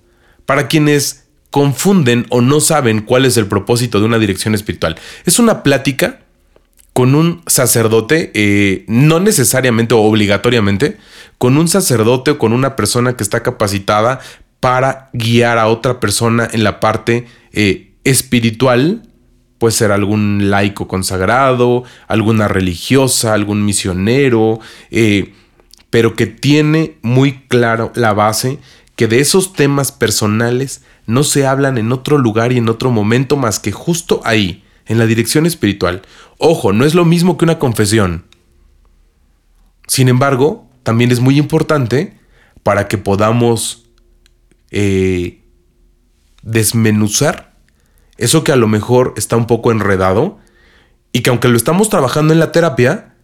Para 0.48 0.68
quienes 0.68 1.25
confunden 1.56 2.26
o 2.32 2.42
no 2.42 2.60
saben 2.60 3.00
cuál 3.00 3.24
es 3.24 3.38
el 3.38 3.48
propósito 3.48 4.02
de 4.02 4.06
una 4.06 4.20
dirección 4.20 4.54
espiritual. 4.54 4.98
Es 5.26 5.40
una 5.40 5.64
plática 5.64 6.20
con 6.92 7.16
un 7.16 7.44
sacerdote, 7.48 8.30
eh, 8.34 8.84
no 8.90 9.22
necesariamente 9.22 9.96
o 9.96 10.00
obligatoriamente, 10.00 10.98
con 11.38 11.58
un 11.58 11.70
sacerdote 11.70 12.32
o 12.32 12.38
con 12.40 12.52
una 12.52 12.76
persona 12.76 13.16
que 13.16 13.24
está 13.24 13.42
capacitada 13.42 14.20
para 14.60 15.10
guiar 15.14 15.58
a 15.58 15.68
otra 15.68 16.02
persona 16.02 16.46
en 16.52 16.66
la 16.66 16.82
parte 16.82 17.26
eh, 17.54 17.94
espiritual, 18.04 19.04
puede 19.58 19.72
ser 19.72 19.94
algún 19.94 20.50
laico 20.50 20.90
consagrado, 20.90 21.86
alguna 22.10 22.50
religiosa, 22.50 23.34
algún 23.34 23.64
misionero, 23.64 24.60
eh, 24.92 25.32
pero 25.90 26.16
que 26.16 26.26
tiene 26.28 26.98
muy 27.02 27.44
claro 27.48 27.94
la 27.96 28.12
base 28.12 28.60
que 28.96 29.08
de 29.08 29.20
esos 29.20 29.54
temas 29.54 29.92
personales 29.92 30.84
no 31.06 31.24
se 31.24 31.46
hablan 31.46 31.78
en 31.78 31.92
otro 31.92 32.18
lugar 32.18 32.52
y 32.52 32.58
en 32.58 32.70
otro 32.70 32.92
momento 32.92 33.38
más 33.38 33.60
que 33.60 33.72
justo 33.72 34.22
ahí, 34.24 34.64
en 34.86 34.98
la 34.98 35.06
dirección 35.06 35.46
espiritual. 35.46 36.02
Ojo, 36.38 36.74
no 36.74 36.86
es 36.86 36.94
lo 36.94 37.06
mismo 37.06 37.38
que 37.38 37.46
una 37.46 37.60
confesión. 37.60 38.26
Sin 39.88 40.10
embargo, 40.10 40.70
también 40.84 41.12
es 41.12 41.20
muy 41.20 41.38
importante 41.38 42.18
para 42.64 42.88
que 42.88 42.98
podamos 42.98 43.86
eh, 44.72 45.44
desmenuzar 46.42 47.56
eso 48.18 48.44
que 48.44 48.52
a 48.52 48.56
lo 48.56 48.68
mejor 48.68 49.14
está 49.18 49.36
un 49.36 49.48
poco 49.48 49.72
enredado 49.72 50.40
y 51.12 51.22
que 51.22 51.30
aunque 51.30 51.48
lo 51.48 51.58
estamos 51.58 51.90
trabajando 51.90 52.34
en 52.34 52.40
la 52.40 52.52
terapia, 52.52 53.15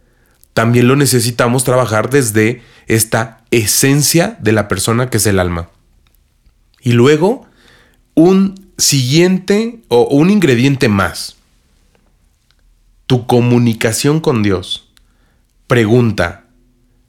también 0.54 0.88
lo 0.88 0.96
necesitamos 0.96 1.64
trabajar 1.64 2.10
desde 2.10 2.62
esta 2.86 3.44
esencia 3.50 4.36
de 4.40 4.52
la 4.52 4.68
persona 4.68 5.08
que 5.08 5.16
es 5.16 5.26
el 5.26 5.38
alma. 5.38 5.70
Y 6.80 6.92
luego, 6.92 7.46
un 8.14 8.72
siguiente 8.76 9.82
o 9.88 10.02
un 10.08 10.30
ingrediente 10.30 10.88
más. 10.88 11.36
Tu 13.06 13.26
comunicación 13.26 14.20
con 14.20 14.42
Dios. 14.42 14.90
Pregunta, 15.66 16.44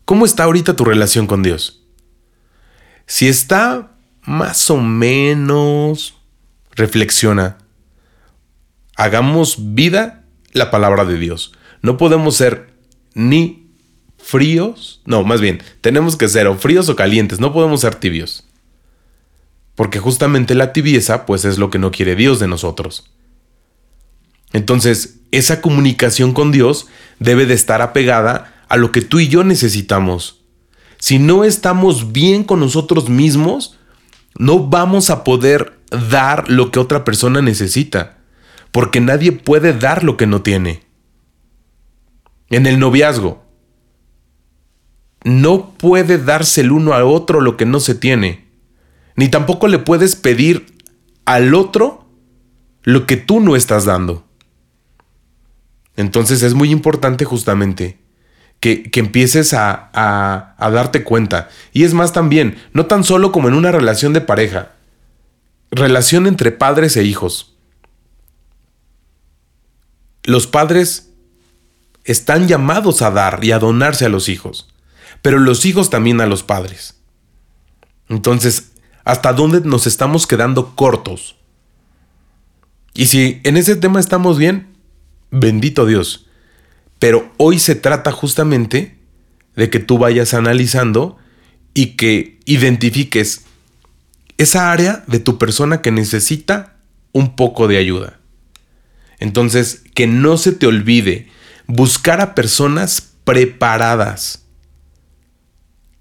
¿cómo 0.05 0.25
está 0.25 0.43
ahorita 0.43 0.75
tu 0.75 0.85
relación 0.85 1.27
con 1.27 1.43
Dios? 1.43 1.81
Si 3.05 3.27
está 3.27 3.91
más 4.21 4.69
o 4.69 4.77
menos, 4.77 6.15
reflexiona. 6.75 7.57
Hagamos 8.95 9.73
vida 9.73 10.23
la 10.51 10.71
palabra 10.71 11.03
de 11.03 11.17
Dios. 11.17 11.53
No 11.81 11.97
podemos 11.97 12.37
ser 12.37 12.72
ni 13.13 13.67
fríos, 14.17 15.01
no, 15.05 15.23
más 15.23 15.41
bien, 15.41 15.61
tenemos 15.81 16.15
que 16.15 16.29
ser 16.29 16.47
o 16.47 16.55
fríos 16.55 16.89
o 16.89 16.95
calientes, 16.95 17.39
no 17.39 17.53
podemos 17.53 17.81
ser 17.81 17.95
tibios. 17.95 18.45
Porque 19.75 19.99
justamente 19.99 20.55
la 20.55 20.71
tibieza, 20.71 21.25
pues 21.25 21.45
es 21.45 21.57
lo 21.57 21.69
que 21.69 21.79
no 21.79 21.91
quiere 21.91 22.15
Dios 22.15 22.39
de 22.39 22.47
nosotros. 22.47 23.11
Entonces, 24.53 25.19
esa 25.31 25.61
comunicación 25.61 26.33
con 26.33 26.51
Dios 26.51 26.87
debe 27.19 27.45
de 27.45 27.55
estar 27.55 27.81
apegada 27.81 28.63
a 28.69 28.77
lo 28.77 28.91
que 28.91 29.01
tú 29.01 29.19
y 29.19 29.27
yo 29.27 29.43
necesitamos. 29.43 30.41
Si 30.99 31.19
no 31.19 31.43
estamos 31.43 32.13
bien 32.13 32.43
con 32.43 32.59
nosotros 32.59 33.09
mismos, 33.09 33.77
no 34.37 34.59
vamos 34.67 35.09
a 35.09 35.23
poder 35.23 35.73
dar 35.89 36.49
lo 36.49 36.71
que 36.71 36.79
otra 36.79 37.03
persona 37.03 37.41
necesita, 37.41 38.17
porque 38.71 39.01
nadie 39.01 39.31
puede 39.31 39.73
dar 39.73 40.03
lo 40.03 40.17
que 40.17 40.27
no 40.27 40.41
tiene. 40.41 40.83
En 42.49 42.65
el 42.65 42.79
noviazgo, 42.79 43.43
no 45.23 45.71
puede 45.71 46.17
darse 46.17 46.61
el 46.61 46.71
uno 46.71 46.93
al 46.93 47.03
otro 47.03 47.41
lo 47.41 47.57
que 47.57 47.65
no 47.65 47.79
se 47.79 47.95
tiene 47.95 48.43
ni 49.15 49.29
tampoco 49.29 49.67
le 49.67 49.79
puedes 49.79 50.15
pedir 50.15 50.65
al 51.25 51.53
otro 51.53 52.05
lo 52.83 53.05
que 53.05 53.17
tú 53.17 53.39
no 53.39 53.55
estás 53.55 53.85
dando. 53.85 54.25
Entonces 55.95 56.41
es 56.41 56.53
muy 56.53 56.71
importante 56.71 57.23
justamente 57.23 57.99
que, 58.59 58.89
empieces 58.95 59.53
a, 59.53 59.89
a 59.93 60.71
darte 60.71 61.03
cuenta. 61.03 61.49
Y 61.71 61.83
es 61.83 61.93
más 61.93 62.13
también, 62.13 62.57
no 62.73 62.87
tan 62.87 63.03
solo 63.03 63.31
como 63.31 63.47
en 63.47 63.53
una 63.53 63.71
relación 63.71 64.13
de 64.13 64.21
pareja, 64.21 64.71
relación 65.69 66.27
entre 66.27 66.51
padres 66.51 66.97
e 66.97 67.03
hijos. 67.03 67.55
Los 70.23 70.47
padres 70.47 71.12
están 72.03 72.47
llamados 72.47 73.01
a 73.01 73.11
dar 73.11 73.43
y 73.43 73.51
a 73.51 73.59
donarse 73.59 74.05
a 74.05 74.09
los 74.09 74.29
hijos, 74.29 74.67
pero 75.21 75.39
los 75.39 75.65
hijos 75.65 75.89
también 75.89 76.21
a 76.21 76.25
los 76.25 76.43
padres. 76.43 76.95
Entonces, 78.09 78.71
hasta 79.05 79.33
dónde 79.33 79.61
nos 79.61 79.87
estamos 79.87 80.27
quedando 80.27 80.75
cortos. 80.75 81.35
Y 82.93 83.07
si 83.07 83.41
en 83.43 83.57
ese 83.57 83.75
tema 83.75 83.99
estamos 83.99 84.37
bien, 84.37 84.67
bendito 85.31 85.85
Dios. 85.85 86.27
Pero 86.99 87.31
hoy 87.37 87.59
se 87.59 87.75
trata 87.75 88.11
justamente 88.11 88.97
de 89.55 89.69
que 89.69 89.79
tú 89.79 89.97
vayas 89.97 90.33
analizando 90.33 91.17
y 91.73 91.97
que 91.97 92.39
identifiques 92.45 93.45
esa 94.37 94.71
área 94.71 95.03
de 95.07 95.19
tu 95.19 95.37
persona 95.37 95.81
que 95.81 95.91
necesita 95.91 96.77
un 97.11 97.35
poco 97.35 97.67
de 97.67 97.77
ayuda. 97.77 98.19
Entonces, 99.19 99.83
que 99.93 100.07
no 100.07 100.37
se 100.37 100.51
te 100.51 100.67
olvide 100.67 101.29
buscar 101.67 102.21
a 102.21 102.35
personas 102.35 103.13
preparadas, 103.23 104.45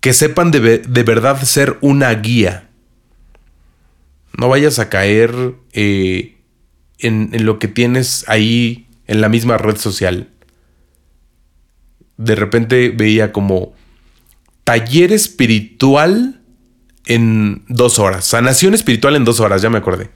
que 0.01 0.13
sepan 0.13 0.51
de, 0.51 0.79
de 0.79 1.03
verdad 1.03 1.41
ser 1.43 1.79
una 1.81 2.13
guía 2.15 2.69
no 4.39 4.49
vayas 4.49 4.79
a 4.79 4.89
caer 4.89 5.55
eh, 5.73 6.37
en, 6.99 7.31
lo 7.45 7.59
que 7.59 7.69
tienes 7.69 8.25
ahí 8.29 8.87
en 9.07 9.21
la 9.21 9.29
misma 9.29 9.59
red 9.59 9.77
social. 9.77 10.31
De 12.17 12.35
repente 12.35 12.91
veía 12.91 13.33
como 13.33 13.75
taller 14.65 15.13
espiritual 15.13 16.41
en 17.07 17.65
dos 17.69 17.99
horas, 17.99 18.25
sanación 18.25 18.75
espiritual 18.75 19.17
en 19.17 19.25
dos 19.25 19.41
horas, 19.41 19.61
ya 19.61 19.71
me 19.71 19.79
acordé. 19.79 20.11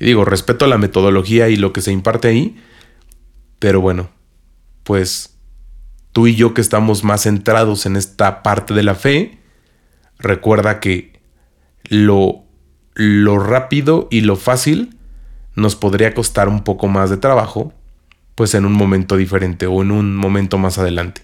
Y 0.00 0.06
digo, 0.06 0.24
respeto 0.24 0.66
la 0.66 0.78
metodología 0.78 1.48
y 1.48 1.56
lo 1.56 1.72
que 1.72 1.82
se 1.82 1.92
imparte 1.92 2.28
ahí, 2.28 2.56
pero 3.58 3.80
bueno, 3.80 4.10
pues 4.84 5.38
tú 6.12 6.26
y 6.26 6.34
yo 6.34 6.54
que 6.54 6.60
estamos 6.60 7.04
más 7.04 7.22
centrados 7.22 7.86
en 7.86 7.96
esta 7.96 8.42
parte 8.42 8.74
de 8.74 8.82
la 8.82 8.94
fe, 8.94 9.38
recuerda 10.18 10.80
que 10.80 11.20
lo 11.84 12.42
lo 12.94 13.38
rápido 13.38 14.08
y 14.10 14.20
lo 14.20 14.36
fácil 14.36 14.96
nos 15.54 15.76
podría 15.76 16.14
costar 16.14 16.48
un 16.48 16.64
poco 16.64 16.88
más 16.88 17.10
de 17.10 17.16
trabajo, 17.16 17.72
pues 18.34 18.54
en 18.54 18.64
un 18.64 18.72
momento 18.72 19.16
diferente 19.16 19.66
o 19.66 19.82
en 19.82 19.90
un 19.90 20.16
momento 20.16 20.58
más 20.58 20.78
adelante. 20.78 21.22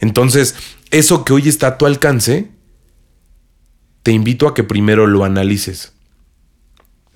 Entonces, 0.00 0.54
eso 0.90 1.24
que 1.24 1.32
hoy 1.32 1.48
está 1.48 1.68
a 1.68 1.78
tu 1.78 1.86
alcance, 1.86 2.50
te 4.02 4.12
invito 4.12 4.46
a 4.46 4.54
que 4.54 4.64
primero 4.64 5.06
lo 5.06 5.24
analices. 5.24 5.92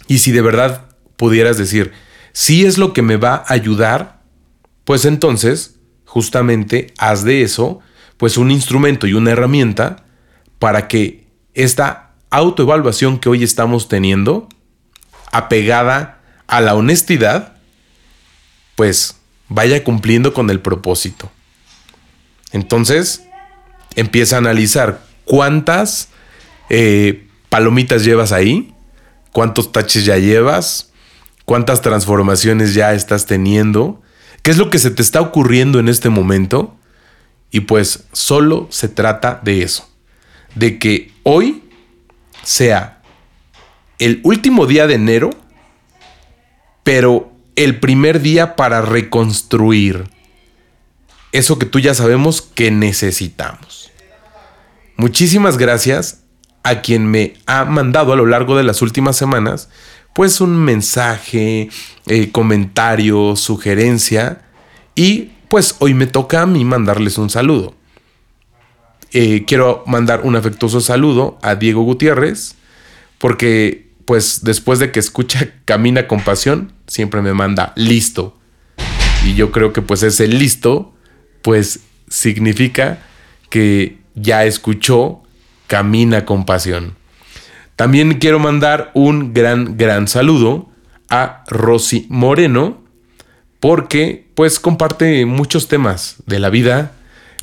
Y 0.09 0.19
si 0.19 0.33
de 0.33 0.43
verdad 0.43 0.89
pudieras 1.17 1.57
decir, 1.57 1.93
si 2.33 2.65
es 2.65 2.77
lo 2.77 2.93
que 2.93 3.03
me 3.03 3.17
va 3.17 3.45
a 3.47 3.53
ayudar, 3.53 4.22
pues 4.85 5.05
entonces, 5.05 5.79
justamente, 6.05 6.93
haz 6.99 7.25
de 7.25 7.43
eso, 7.43 7.81
pues 8.17 8.37
un 8.37 8.51
instrumento 8.51 9.07
y 9.07 9.15
una 9.15 9.33
herramienta 9.33 10.05
para 10.59 10.89
que 10.89 11.27
esta 11.55 12.13
autoevaluación 12.31 13.19
que 13.19 13.29
hoy 13.29 13.43
estamos 13.43 13.89
teniendo, 13.89 14.49
apegada 15.31 16.21
a 16.47 16.61
la 16.61 16.75
honestidad, 16.75 17.57
pues 18.77 19.17
vaya 19.49 19.83
cumpliendo 19.85 20.33
con 20.35 20.51
el 20.51 20.61
propósito. 20.61 21.31
Entonces, 22.53 23.25
empieza 23.97 24.37
a 24.37 24.39
analizar 24.39 25.05
cuántas 25.25 26.09
eh, 26.69 27.27
palomitas 27.49 28.05
llevas 28.05 28.33
ahí, 28.33 28.75
cuántos 29.33 29.73
taches 29.73 30.05
ya 30.05 30.19
llevas, 30.19 30.91
cuántas 31.45 31.81
transformaciones 31.81 32.75
ya 32.75 32.95
estás 32.95 33.27
teniendo, 33.27 34.02
qué 34.43 34.51
es 34.51 34.59
lo 34.59 34.71
que 34.71 34.79
se 34.79 34.91
te 34.91 35.03
está 35.03 35.21
ocurriendo 35.21 35.79
en 35.79 35.89
este 35.89 36.09
momento. 36.09 36.77
Y 37.51 37.61
pues 37.61 38.05
solo 38.13 38.67
se 38.71 38.89
trata 38.89 39.41
de 39.45 39.63
eso, 39.63 39.89
de 40.55 40.79
que 40.79 41.13
hoy 41.23 41.63
sea 42.43 43.03
el 43.99 44.21
último 44.25 44.67
día 44.67 44.87
de 44.87 44.95
enero, 44.95 45.31
pero 46.83 47.31
el 47.57 47.79
primer 47.79 48.23
día 48.23 48.57
para 48.57 48.81
reconstruir 48.81 50.09
eso 51.33 51.59
que 51.59 51.67
tú 51.67 51.79
ya 51.79 51.95
sabemos 51.95 52.43
que 52.43 52.71
necesitamos. 52.71 53.91
Muchísimas 54.97 55.59
gracias 55.59 56.23
a 56.63 56.81
quien 56.81 57.07
me 57.07 57.35
ha 57.47 57.65
mandado 57.65 58.13
a 58.13 58.17
lo 58.17 58.27
largo 58.27 58.57
de 58.57 58.63
las 58.63 58.83
últimas 58.83 59.17
semanas, 59.17 59.69
pues 60.15 60.41
un 60.41 60.57
mensaje, 60.57 61.69
eh, 62.07 62.31
comentario, 62.31 63.37
sugerencia, 63.37 64.43
y 64.95 65.31
pues 65.49 65.77
hoy 65.79 65.95
me 65.95 66.07
toca 66.07 66.43
a 66.43 66.47
mí 66.47 66.65
mandarles 66.65 67.19
un 67.19 67.31
saludo. 67.31 67.75
Eh, 69.13 69.45
quiero 69.47 69.85
mandar 69.87 70.23
un 70.25 70.37
afectuoso 70.37 70.81
saludo 70.81 71.39
a 71.43 71.55
Diego 71.55 71.83
Gutiérrez, 71.83 72.57
porque 73.19 73.91
pues 74.05 74.41
después 74.43 74.79
de 74.79 74.91
que 74.91 75.01
escucha 75.01 75.49
Camina 75.65 76.09
con 76.09 76.23
Pasión, 76.23 76.73
siempre 76.87 77.23
me 77.23 77.35
manda 77.35 77.73
listo. 77.77 78.37
Y 79.25 79.35
yo 79.35 79.53
creo 79.53 79.73
que 79.73 79.83
pues 79.83 80.03
ese 80.03 80.27
listo, 80.27 80.95
pues 81.43 81.81
significa 82.09 82.99
que 83.51 83.99
ya 84.15 84.45
escuchó 84.45 85.23
Camina 85.67 86.25
con 86.25 86.45
Pasión. 86.45 86.97
También 87.77 88.15
quiero 88.15 88.39
mandar 88.39 88.91
un 88.95 89.33
gran, 89.33 89.77
gran 89.77 90.09
saludo 90.09 90.69
a 91.09 91.45
Rosy 91.49 92.07
Moreno, 92.09 92.83
porque 93.61 94.27
pues 94.35 94.59
comparte 94.59 95.25
muchos 95.27 95.69
temas 95.69 96.17
de 96.27 96.39
la 96.39 96.51
vida, 96.51 96.93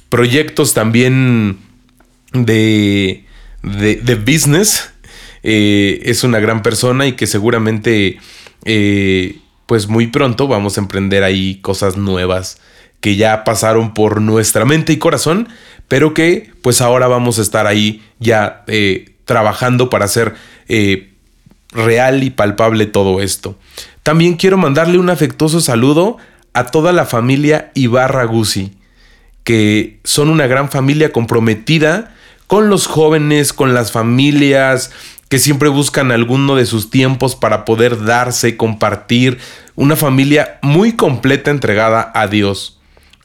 proyectos 0.09 0.73
también 0.73 1.59
de, 2.33 3.25
de, 3.63 4.15
business. 4.15 4.91
Eh, 5.43 6.01
es 6.03 6.23
una 6.23 6.39
gran 6.39 6.61
persona 6.61 7.07
y 7.07 7.13
que 7.13 7.27
seguramente 7.27 8.17
eh, 8.65 9.39
pues 9.65 9.87
muy 9.87 10.07
pronto 10.07 10.47
vamos 10.47 10.77
a 10.77 10.81
emprender 10.81 11.23
ahí 11.23 11.59
cosas 11.61 11.95
nuevas 11.95 12.59
que 13.01 13.15
ya 13.15 13.43
pasaron 13.43 13.93
por 13.93 14.21
nuestra 14.21 14.65
mente 14.65 14.93
y 14.93 14.97
corazón, 14.97 15.47
pero 15.87 16.13
que 16.13 16.51
pues 16.61 16.81
ahora 16.81 17.07
vamos 17.07 17.39
a 17.39 17.41
estar 17.41 17.67
ahí 17.67 18.03
ya 18.19 18.63
eh, 18.67 19.08
trabajando 19.29 19.91
para 19.91 20.05
hacer 20.05 20.33
eh, 20.69 21.11
real 21.71 22.23
y 22.23 22.31
palpable 22.31 22.87
todo 22.87 23.21
esto. 23.21 23.55
También 24.01 24.37
quiero 24.37 24.57
mandarle 24.57 24.97
un 24.97 25.11
afectuoso 25.11 25.61
saludo 25.61 26.17
a 26.53 26.65
toda 26.65 26.93
la 26.93 27.05
familia 27.05 27.69
Ibarra 27.75 28.23
Guzzi, 28.23 28.73
que 29.43 29.99
son 30.03 30.29
una 30.29 30.47
gran 30.47 30.71
familia 30.71 31.11
comprometida 31.11 32.15
con 32.47 32.69
los 32.69 32.87
jóvenes, 32.87 33.53
con 33.53 33.75
las 33.75 33.91
familias, 33.91 34.89
que 35.29 35.37
siempre 35.37 35.69
buscan 35.69 36.11
alguno 36.11 36.55
de 36.55 36.65
sus 36.65 36.89
tiempos 36.89 37.35
para 37.35 37.65
poder 37.65 38.03
darse, 38.03 38.57
compartir, 38.57 39.37
una 39.75 39.95
familia 39.95 40.57
muy 40.63 40.93
completa 40.93 41.51
entregada 41.51 42.11
a 42.15 42.25
Dios 42.25 42.78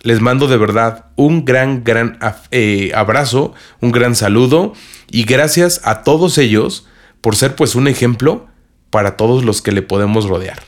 les 0.05 0.21
mando 0.21 0.47
de 0.47 0.59
verdad 0.59 1.07
un 1.17 1.45
gran, 1.45 1.83
gran 1.83 2.19
eh, 2.51 2.93
abrazo, 2.95 3.55
un 3.81 3.90
gran 3.90 4.14
saludo 4.14 4.75
y 5.11 5.25
gracias 5.25 5.81
a 5.83 6.03
todos 6.03 6.38
ellos 6.38 6.87
por 7.23 7.37
ser 7.37 7.57
pues 7.57 7.75
un 7.75 7.88
ejemplo 7.88 8.47
para 8.90 9.17
todos 9.17 9.45
los 9.45 9.62
que 9.62 9.73
le 9.73 9.81
podemos 9.81 10.29
rodear. 10.29 10.62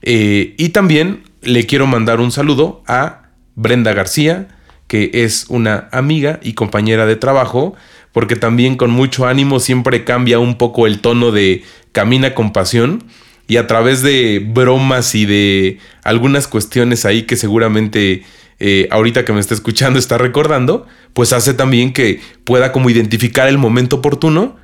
Eh, 0.00 0.54
y 0.56 0.70
también 0.70 1.24
le 1.42 1.66
quiero 1.66 1.86
mandar 1.86 2.20
un 2.20 2.32
saludo 2.32 2.82
a 2.86 3.28
Brenda 3.54 3.92
García, 3.92 4.48
que 4.86 5.10
es 5.12 5.44
una 5.50 5.88
amiga 5.92 6.40
y 6.42 6.54
compañera 6.54 7.04
de 7.04 7.16
trabajo, 7.16 7.74
porque 8.12 8.34
también 8.34 8.76
con 8.76 8.90
mucho 8.90 9.26
ánimo 9.26 9.60
siempre 9.60 10.04
cambia 10.04 10.38
un 10.38 10.56
poco 10.56 10.86
el 10.86 11.00
tono 11.00 11.32
de 11.32 11.64
Camina 11.92 12.34
con 12.34 12.54
Pasión 12.54 13.04
y 13.46 13.58
a 13.58 13.66
través 13.66 14.00
de 14.00 14.42
bromas 14.42 15.14
y 15.14 15.26
de 15.26 15.78
algunas 16.02 16.48
cuestiones 16.48 17.04
ahí 17.04 17.24
que 17.24 17.36
seguramente 17.36 18.24
eh, 18.62 18.88
ahorita 18.90 19.24
que 19.24 19.32
me 19.32 19.40
está 19.40 19.54
escuchando 19.54 19.98
está 19.98 20.18
recordando, 20.18 20.86
pues 21.14 21.32
hace 21.32 21.54
también 21.54 21.94
que 21.94 22.20
pueda 22.44 22.72
como 22.72 22.90
identificar 22.90 23.48
el 23.48 23.56
momento 23.56 23.96
oportuno, 23.96 24.56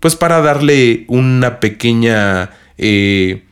pues 0.00 0.16
para 0.16 0.40
darle 0.40 1.04
una 1.06 1.60
pequeña 1.60 2.50
eh, 2.76 3.44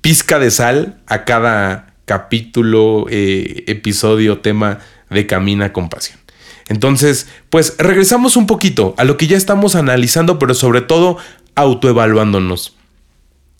pizca 0.00 0.38
de 0.38 0.52
sal 0.52 1.00
a 1.08 1.24
cada 1.24 1.94
capítulo, 2.04 3.06
eh, 3.10 3.64
episodio, 3.66 4.38
tema 4.38 4.78
de 5.10 5.26
Camina 5.26 5.72
con 5.72 5.88
Pasión. 5.88 6.20
Entonces, 6.68 7.26
pues 7.50 7.74
regresamos 7.78 8.36
un 8.36 8.46
poquito 8.46 8.94
a 8.96 9.02
lo 9.02 9.16
que 9.16 9.26
ya 9.26 9.36
estamos 9.36 9.74
analizando, 9.74 10.38
pero 10.38 10.54
sobre 10.54 10.82
todo 10.82 11.18
autoevaluándonos. 11.56 12.76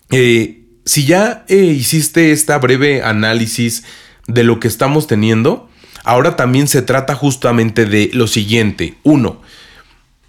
si 0.08 1.04
ya 1.06 1.44
hiciste 1.48 2.30
esta 2.30 2.58
breve 2.58 3.02
análisis 3.02 3.82
de 4.28 4.44
lo 4.44 4.60
que 4.60 4.68
estamos 4.68 5.08
teniendo, 5.08 5.68
Ahora 6.04 6.36
también 6.36 6.68
se 6.68 6.82
trata 6.82 7.14
justamente 7.14 7.86
de 7.86 8.10
lo 8.12 8.26
siguiente. 8.26 8.98
Uno, 9.02 9.40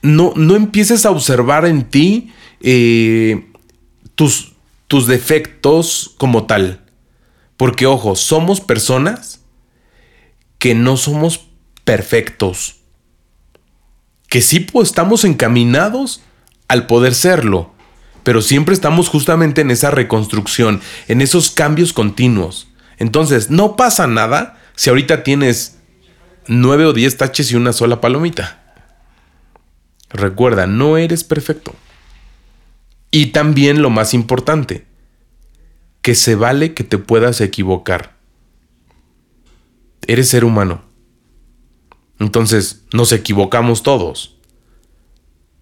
no, 0.01 0.33
no 0.35 0.55
empieces 0.55 1.05
a 1.05 1.11
observar 1.11 1.65
en 1.65 1.89
ti 1.89 2.31
eh, 2.61 3.47
tus, 4.15 4.53
tus 4.87 5.07
defectos 5.07 6.13
como 6.17 6.45
tal. 6.45 6.81
Porque, 7.57 7.85
ojo, 7.85 8.15
somos 8.15 8.61
personas 8.61 9.41
que 10.59 10.75
no 10.75 10.97
somos 10.97 11.47
perfectos. 11.83 12.81
Que 14.29 14.41
sí 14.41 14.59
pues, 14.59 14.89
estamos 14.89 15.25
encaminados 15.25 16.21
al 16.67 16.87
poder 16.87 17.15
serlo. 17.15 17.71
Pero 18.23 18.41
siempre 18.41 18.73
estamos 18.73 19.09
justamente 19.09 19.61
en 19.61 19.71
esa 19.71 19.91
reconstrucción, 19.91 20.81
en 21.07 21.21
esos 21.21 21.51
cambios 21.51 21.93
continuos. 21.93 22.67
Entonces, 22.97 23.49
no 23.49 23.75
pasa 23.75 24.07
nada 24.07 24.62
si 24.75 24.89
ahorita 24.89 25.23
tienes 25.23 25.79
nueve 26.47 26.85
o 26.85 26.93
diez 26.93 27.17
taches 27.17 27.51
y 27.51 27.55
una 27.55 27.73
sola 27.73 28.01
palomita. 28.01 28.75
Recuerda, 30.09 30.67
no 30.67 30.97
eres 30.97 31.23
perfecto. 31.23 31.75
Y 33.11 33.27
también 33.27 33.81
lo 33.81 33.89
más 33.89 34.13
importante, 34.13 34.85
que 36.01 36.15
se 36.15 36.35
vale 36.35 36.73
que 36.73 36.83
te 36.83 36.97
puedas 36.97 37.41
equivocar. 37.41 38.15
Eres 40.07 40.29
ser 40.29 40.45
humano. 40.45 40.83
Entonces, 42.19 42.83
nos 42.93 43.11
equivocamos 43.11 43.83
todos. 43.83 44.37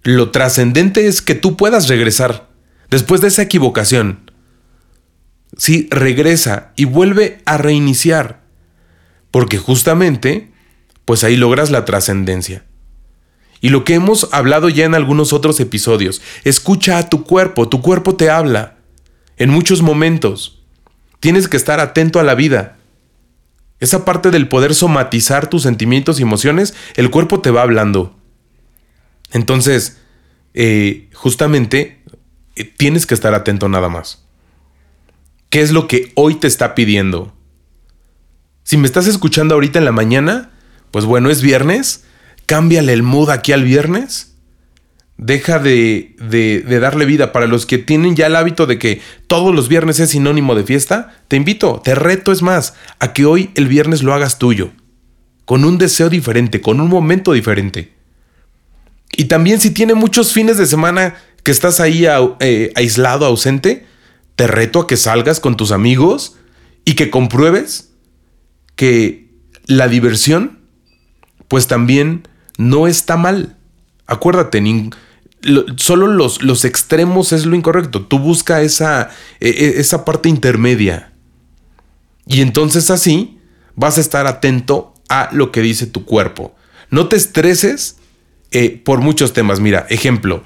Lo 0.04 0.32
trascendente 0.32 1.08
es 1.08 1.22
que 1.22 1.36
tú 1.36 1.58
puedas 1.58 1.88
regresar 1.88 2.50
después 2.90 3.22
de 3.22 3.28
esa 3.28 3.44
equivocación. 3.44 4.32
Sí, 5.58 5.88
regresa 5.92 6.72
y 6.76 6.86
vuelve 6.86 7.42
a 7.46 7.58
reiniciar 7.58 8.41
porque 9.32 9.58
justamente, 9.58 10.52
pues 11.06 11.24
ahí 11.24 11.38
logras 11.38 11.72
la 11.72 11.86
trascendencia. 11.86 12.66
Y 13.62 13.70
lo 13.70 13.86
que 13.86 13.94
hemos 13.94 14.28
hablado 14.32 14.70
ya 14.70 14.86
en 14.86 14.96
algunos 14.96 15.34
otros 15.34 15.60
episodios, 15.60 16.22
escucha 16.44 16.98
a 16.98 17.10
tu 17.10 17.24
cuerpo, 17.24 17.70
tu 17.70 17.82
cuerpo 17.82 18.16
te 18.16 18.30
habla. 18.30 18.78
En 19.38 19.50
muchos 19.50 19.82
momentos, 19.82 20.62
tienes 21.20 21.48
que 21.48 21.58
estar 21.58 21.80
atento 21.80 22.20
a 22.20 22.24
la 22.24 22.36
vida. 22.36 22.78
Esa 23.80 24.04
parte 24.04 24.32
del 24.32 24.48
poder 24.48 24.76
somatizar 24.76 25.48
tus 25.48 25.64
sentimientos 25.64 26.20
y 26.20 26.24
emociones, 26.24 26.74
el 26.96 27.10
cuerpo 27.10 27.40
te 27.40 27.52
va 27.52 27.62
hablando. 27.62 28.16
Entonces, 29.32 30.00
eh, 30.54 31.10
justamente, 31.14 32.04
eh, 32.56 32.66
tienes 32.66 33.06
que 33.06 33.14
estar 33.14 33.34
atento 33.34 33.70
nada 33.70 33.90
más. 33.90 34.26
¿Qué 35.50 35.62
es 35.62 35.72
lo 35.72 35.88
que 35.88 36.12
hoy 36.16 36.36
te 36.36 36.48
está 36.48 36.76
pidiendo? 36.76 37.34
Si 38.72 38.78
me 38.78 38.88
estás 38.88 39.06
escuchando 39.06 39.56
ahorita 39.56 39.80
en 39.80 39.84
la 39.84 39.92
mañana, 39.92 40.50
pues 40.92 41.04
bueno, 41.04 41.30
es 41.30 41.42
viernes, 41.42 42.06
cámbiale 42.46 42.94
el 42.94 43.04
mood 43.04 43.30
aquí 43.30 43.52
al 43.52 43.66
viernes. 43.66 44.38
Deja 45.18 45.60
de, 45.60 46.16
de, 46.22 46.80
darle 46.80 47.04
vida. 47.04 47.34
Para 47.34 47.48
los 47.48 47.66
que 47.66 47.80
tienen 47.80 48.16
ya 48.16 48.28
el 48.28 48.36
hábito 48.38 48.68
de 48.68 48.80
que 48.80 49.02
todos 49.28 49.54
los 49.54 49.68
viernes 49.68 50.00
es 50.00 50.12
sinónimo 50.12 50.56
de 50.56 50.64
fiesta, 50.64 51.22
te 51.28 51.36
invito, 51.36 51.82
te 51.84 51.96
reto 51.96 52.32
es 52.32 52.44
más, 52.44 52.76
a 53.00 53.12
que 53.12 53.26
hoy 53.26 53.52
el 53.56 53.68
viernes 53.68 54.04
lo 54.04 54.14
hagas 54.14 54.40
tuyo. 54.40 54.72
Con 55.44 55.66
un 55.66 55.78
deseo 55.78 56.08
diferente, 56.08 56.62
con 56.62 56.80
un 56.80 56.88
momento 56.88 57.34
diferente. 57.34 57.92
Y 59.18 59.26
también 59.26 59.60
si 59.60 59.72
tiene 59.72 59.96
muchos 59.96 60.32
fines 60.32 60.58
de 60.58 60.66
semana 60.66 61.16
que 61.44 61.52
estás 61.52 61.82
ahí 61.82 62.06
eh, 62.40 62.72
aislado, 62.76 63.26
ausente, 63.26 63.86
te 64.38 64.48
reto 64.48 64.80
a 64.80 64.88
que 64.88 64.96
salgas 64.96 65.42
con 65.42 65.58
tus 65.58 65.74
amigos 65.74 66.38
y 66.86 66.94
que 66.94 67.10
compruebes 67.10 67.91
que 68.82 69.30
la 69.68 69.88
diversión 69.88 70.58
pues 71.48 71.68
también 71.68 72.28
no 72.58 72.88
está 72.88 73.16
mal. 73.16 73.56
Acuérdate, 74.08 74.60
solo 75.78 76.08
los, 76.08 76.42
los, 76.42 76.66
extremos 76.66 77.32
es 77.32 77.46
lo 77.46 77.56
incorrecto. 77.56 78.08
Tú 78.08 78.18
busca 78.18 78.64
esa, 78.64 79.12
e, 79.40 79.50
e, 79.50 79.80
esa 79.80 80.04
parte 80.04 80.30
intermedia. 80.30 81.14
Y 82.26 82.42
entonces 82.42 82.90
así 82.90 83.38
vas 83.76 84.00
a 84.00 84.02
estar 84.02 84.26
atento 84.26 84.96
a 85.10 85.30
lo 85.32 85.52
que 85.52 85.62
dice 85.62 85.86
tu 85.86 86.04
cuerpo. 86.04 86.56
No 86.90 87.08
te 87.08 87.18
estreses 87.18 87.98
eh, 88.50 88.82
por 88.84 89.02
muchos 89.02 89.34
temas. 89.34 89.60
Mira, 89.60 89.86
ejemplo, 89.92 90.44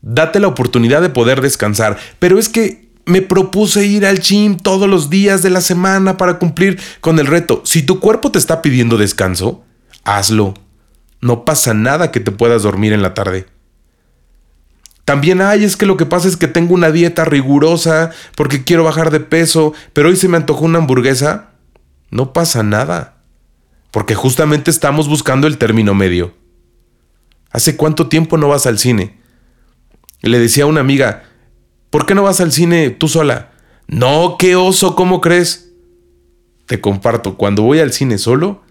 date 0.00 0.38
la 0.38 0.46
oportunidad 0.46 1.02
de 1.02 1.10
poder 1.10 1.40
descansar. 1.40 1.98
Pero 2.20 2.38
es 2.38 2.48
que 2.48 2.87
me 3.08 3.22
propuse 3.22 3.86
ir 3.86 4.04
al 4.04 4.20
gym 4.20 4.58
todos 4.58 4.88
los 4.88 5.08
días 5.08 5.42
de 5.42 5.48
la 5.48 5.62
semana 5.62 6.18
para 6.18 6.38
cumplir 6.38 6.78
con 7.00 7.18
el 7.18 7.26
reto. 7.26 7.62
Si 7.64 7.82
tu 7.82 8.00
cuerpo 8.00 8.30
te 8.30 8.38
está 8.38 8.60
pidiendo 8.60 8.98
descanso, 8.98 9.64
hazlo. 10.04 10.52
No 11.22 11.46
pasa 11.46 11.72
nada 11.72 12.10
que 12.10 12.20
te 12.20 12.30
puedas 12.30 12.62
dormir 12.62 12.92
en 12.92 13.00
la 13.00 13.14
tarde. 13.14 13.46
También 15.06 15.40
hay, 15.40 15.64
es 15.64 15.78
que 15.78 15.86
lo 15.86 15.96
que 15.96 16.04
pasa 16.04 16.28
es 16.28 16.36
que 16.36 16.48
tengo 16.48 16.74
una 16.74 16.90
dieta 16.90 17.24
rigurosa 17.24 18.10
porque 18.36 18.62
quiero 18.62 18.84
bajar 18.84 19.10
de 19.10 19.20
peso, 19.20 19.72
pero 19.94 20.10
hoy 20.10 20.16
se 20.16 20.28
me 20.28 20.36
antojó 20.36 20.66
una 20.66 20.78
hamburguesa. 20.78 21.52
No 22.10 22.34
pasa 22.34 22.62
nada. 22.62 23.22
Porque 23.90 24.14
justamente 24.14 24.70
estamos 24.70 25.08
buscando 25.08 25.46
el 25.46 25.56
término 25.56 25.94
medio. 25.94 26.34
¿Hace 27.50 27.74
cuánto 27.74 28.08
tiempo 28.08 28.36
no 28.36 28.48
vas 28.48 28.66
al 28.66 28.78
cine? 28.78 29.18
Le 30.20 30.38
decía 30.38 30.64
a 30.64 30.66
una 30.66 30.80
amiga, 30.80 31.27
¿por 31.90 32.06
qué 32.06 32.14
no 32.14 32.22
vas 32.22 32.40
al 32.40 32.52
cine 32.52 32.90
tú 32.90 33.08
sola? 33.08 33.52
No, 33.86 34.36
qué 34.38 34.56
oso, 34.56 34.94
¿cómo 34.94 35.20
crees? 35.20 35.72
Te 36.66 36.80
comparto, 36.80 37.36
cuando 37.36 37.62
voy 37.62 37.80
al 37.80 37.92
cine 37.92 38.18
solo, 38.18 38.62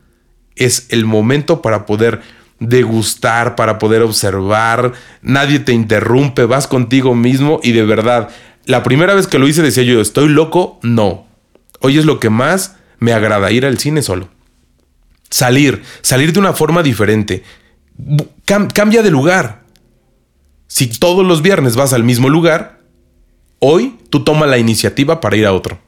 es 0.56 0.88
el 0.90 1.06
momento 1.06 1.62
para 1.62 1.86
poder 1.86 2.22
degustar, 2.60 3.56
para 3.56 3.80
poder 3.80 4.02
observar, 4.02 4.94
nadie 5.22 5.60
te 5.60 5.74
interrumpe, 5.74 6.46
vas 6.46 6.68
contigo 6.68 7.16
mismo 7.16 7.60
y 7.64 7.72
de 7.72 7.86
verdad, 7.86 8.30
la 8.66 8.84
primera 8.84 9.14
vez 9.14 9.28
que 9.28 9.40
lo 9.40 9.48
hice 9.48 9.62
decía 9.62 9.84
yo, 9.84 10.02
¿estoy 10.02 10.30
loco? 10.30 10.80
No. 10.82 11.26
Hoy 11.80 11.98
es 11.98 12.06
lo 12.06 12.20
que 12.20 12.30
más 12.30 12.76
me 13.00 13.14
agrada, 13.14 13.52
ir 13.52 13.66
al 13.66 13.78
cine 13.78 14.02
solo. 14.02 14.30
Salir, 15.30 15.84
salir 16.02 16.34
de 16.34 16.40
una 16.40 16.54
forma 16.54 16.84
diferente. 16.84 17.44
cambia 18.46 19.04
de 19.04 19.12
lugar. 19.12 19.64
Si 20.68 20.88
todos 20.88 21.26
los 21.26 21.42
viernes 21.42 21.76
vas 21.76 21.94
al 21.94 22.04
mismo 22.04 22.30
lugar, 22.30 22.77
hoy 23.60 23.98
tú 24.10 24.24
toma 24.24 24.46
la 24.46 24.58
iniciativa 24.58 25.22
para 25.22 25.38
ir 25.38 25.46
a 25.46 25.54
otro. 25.54 25.80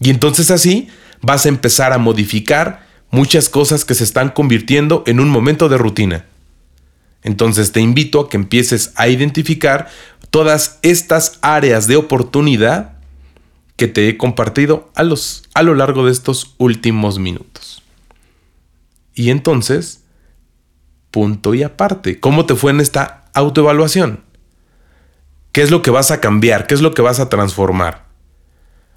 Y 0.00 0.10
entonces 0.10 0.50
así 0.50 0.88
vas 1.22 1.46
a 1.46 1.48
empezar 1.48 1.92
a 1.92 1.98
modificar 1.98 2.86
muchas 3.10 3.48
cosas 3.48 3.84
que 3.84 3.94
se 3.94 4.04
están 4.04 4.30
convirtiendo 4.30 5.02
en 5.06 5.20
un 5.20 5.28
momento 5.28 5.68
de 5.68 5.78
rutina. 5.78 6.26
Entonces 7.22 7.72
te 7.72 7.80
invito 7.80 8.20
a 8.20 8.28
que 8.28 8.36
empieces 8.36 8.92
a 8.94 9.08
identificar 9.08 9.88
todas 10.30 10.78
estas 10.82 11.38
áreas 11.42 11.86
de 11.86 11.96
oportunidad 11.96 12.98
que 13.76 13.88
te 13.88 14.08
he 14.08 14.16
compartido 14.16 14.90
a, 14.94 15.02
los, 15.02 15.44
a 15.54 15.62
lo 15.62 15.74
largo 15.74 16.06
de 16.06 16.12
estos 16.12 16.54
últimos 16.58 17.18
minutos. 17.18 17.82
Y 19.14 19.30
entonces, 19.30 20.02
punto 21.10 21.54
y 21.54 21.62
aparte, 21.62 22.20
¿cómo 22.20 22.46
te 22.46 22.54
fue 22.54 22.70
en 22.70 22.80
esta 22.80 23.24
autoevaluación? 23.34 24.20
¿Qué 25.56 25.62
es 25.62 25.70
lo 25.70 25.80
que 25.80 25.90
vas 25.90 26.10
a 26.10 26.20
cambiar? 26.20 26.66
¿Qué 26.66 26.74
es 26.74 26.82
lo 26.82 26.92
que 26.92 27.00
vas 27.00 27.18
a 27.18 27.30
transformar? 27.30 28.04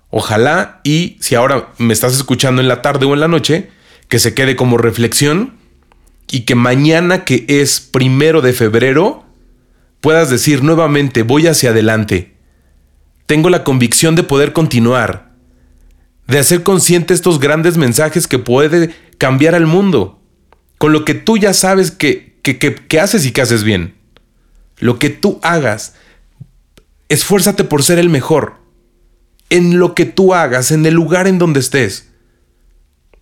Ojalá 0.10 0.82
y 0.84 1.16
si 1.22 1.36
ahora 1.36 1.70
me 1.78 1.94
estás 1.94 2.14
escuchando 2.14 2.62
en 2.62 2.68
la 2.68 2.82
tarde 2.82 3.06
o 3.06 3.14
en 3.14 3.22
la 3.22 3.30
noche, 3.30 3.70
que 4.10 4.20
se 4.20 4.34
quede 4.34 4.58
como 4.58 4.78
reflexión 4.78 5.54
y 6.30 6.42
que 6.42 6.56
mañana 6.56 7.24
que 7.24 7.46
es 7.48 7.80
primero 7.80 8.42
de 8.42 8.52
febrero 8.52 9.24
puedas 10.02 10.30
decir 10.30 10.62
nuevamente 10.62 11.24
voy 11.24 11.48
hacia 11.48 11.70
adelante 11.70 12.36
tengo 13.30 13.52
la 13.52 13.64
convicción 13.64 14.16
de 14.16 14.24
poder 14.24 14.54
continuar, 14.54 15.34
de 16.26 16.40
hacer 16.40 16.64
consciente 16.64 17.14
estos 17.14 17.40
grandes 17.40 17.78
mensajes 17.78 18.26
que 18.26 18.40
puede 18.40 18.90
cambiar 19.20 19.54
al 19.54 19.68
mundo, 19.68 20.20
con 20.80 20.94
lo 20.94 21.06
que 21.06 21.14
tú 21.14 21.38
ya 21.38 21.54
sabes 21.54 21.92
que, 21.92 22.40
que, 22.42 23.00
haces 23.00 23.28
y 23.28 23.32
que 23.32 23.42
haces 23.42 23.64
bien. 23.64 23.94
Lo 24.80 24.98
que 24.98 25.12
tú 25.12 25.40
hagas, 25.44 25.94
esfuérzate 27.10 27.64
por 27.64 27.84
ser 27.84 28.00
el 28.00 28.10
mejor. 28.10 28.56
En 29.50 29.80
lo 29.80 29.96
que 29.96 30.06
tú 30.06 30.34
hagas, 30.34 30.72
en 30.72 30.86
el 30.86 30.94
lugar 30.94 31.28
en 31.28 31.40
donde 31.40 31.60
estés. 31.60 32.10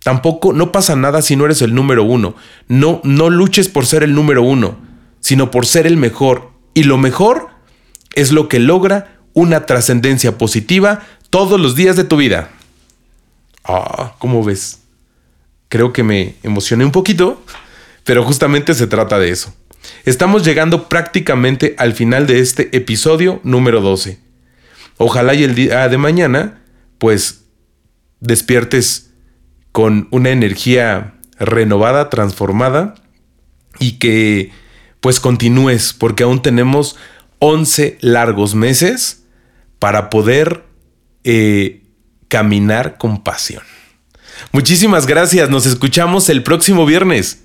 Tampoco 0.02 0.52
no 0.52 0.70
pasa 0.70 0.94
nada 0.94 1.22
si 1.22 1.36
no 1.36 1.44
eres 1.46 1.62
el 1.62 1.74
número 1.74 2.04
uno. 2.04 2.36
No, 2.68 3.00
no 3.02 3.30
luches 3.30 3.68
por 3.68 3.86
ser 3.86 4.02
el 4.02 4.14
número 4.14 4.42
uno, 4.42 4.78
sino 5.20 5.50
por 5.50 5.66
ser 5.66 5.86
el 5.86 5.96
mejor. 5.96 6.50
Y 6.74 6.84
lo 6.84 6.98
mejor 6.98 7.48
es 8.14 8.30
lo 8.30 8.48
que 8.48 8.58
logra 8.58 9.18
una 9.32 9.66
trascendencia 9.66 10.38
positiva 10.38 11.00
todos 11.30 11.60
los 11.60 11.74
días 11.74 11.96
de 11.96 12.04
tu 12.04 12.16
vida. 12.16 12.50
Ah, 13.64 14.14
¿cómo 14.18 14.44
ves? 14.44 14.80
Creo 15.68 15.92
que 15.92 16.02
me 16.02 16.36
emocioné 16.42 16.84
un 16.84 16.92
poquito, 16.92 17.42
pero 18.04 18.24
justamente 18.24 18.74
se 18.74 18.86
trata 18.86 19.18
de 19.18 19.30
eso. 19.30 19.54
Estamos 20.04 20.44
llegando 20.44 20.88
prácticamente 20.88 21.74
al 21.78 21.92
final 21.92 22.26
de 22.26 22.40
este 22.40 22.76
episodio 22.76 23.40
número 23.44 23.80
12. 23.80 24.18
Ojalá 24.96 25.34
y 25.34 25.44
el 25.44 25.54
día 25.54 25.88
de 25.88 25.98
mañana, 25.98 26.62
pues, 26.98 27.44
despiertes 28.20 29.10
con 29.72 30.08
una 30.10 30.30
energía 30.30 31.14
renovada, 31.38 32.10
transformada 32.10 32.96
y 33.78 33.92
que 33.92 34.50
pues 35.00 35.20
continúes 35.20 35.92
porque 35.92 36.24
aún 36.24 36.42
tenemos 36.42 36.96
11 37.38 37.98
largos 38.00 38.54
meses 38.54 39.24
para 39.78 40.10
poder 40.10 40.64
eh, 41.22 41.82
caminar 42.26 42.98
con 42.98 43.22
pasión. 43.22 43.62
Muchísimas 44.52 45.06
gracias, 45.06 45.50
nos 45.50 45.66
escuchamos 45.66 46.28
el 46.28 46.42
próximo 46.42 46.86
viernes. 46.86 47.44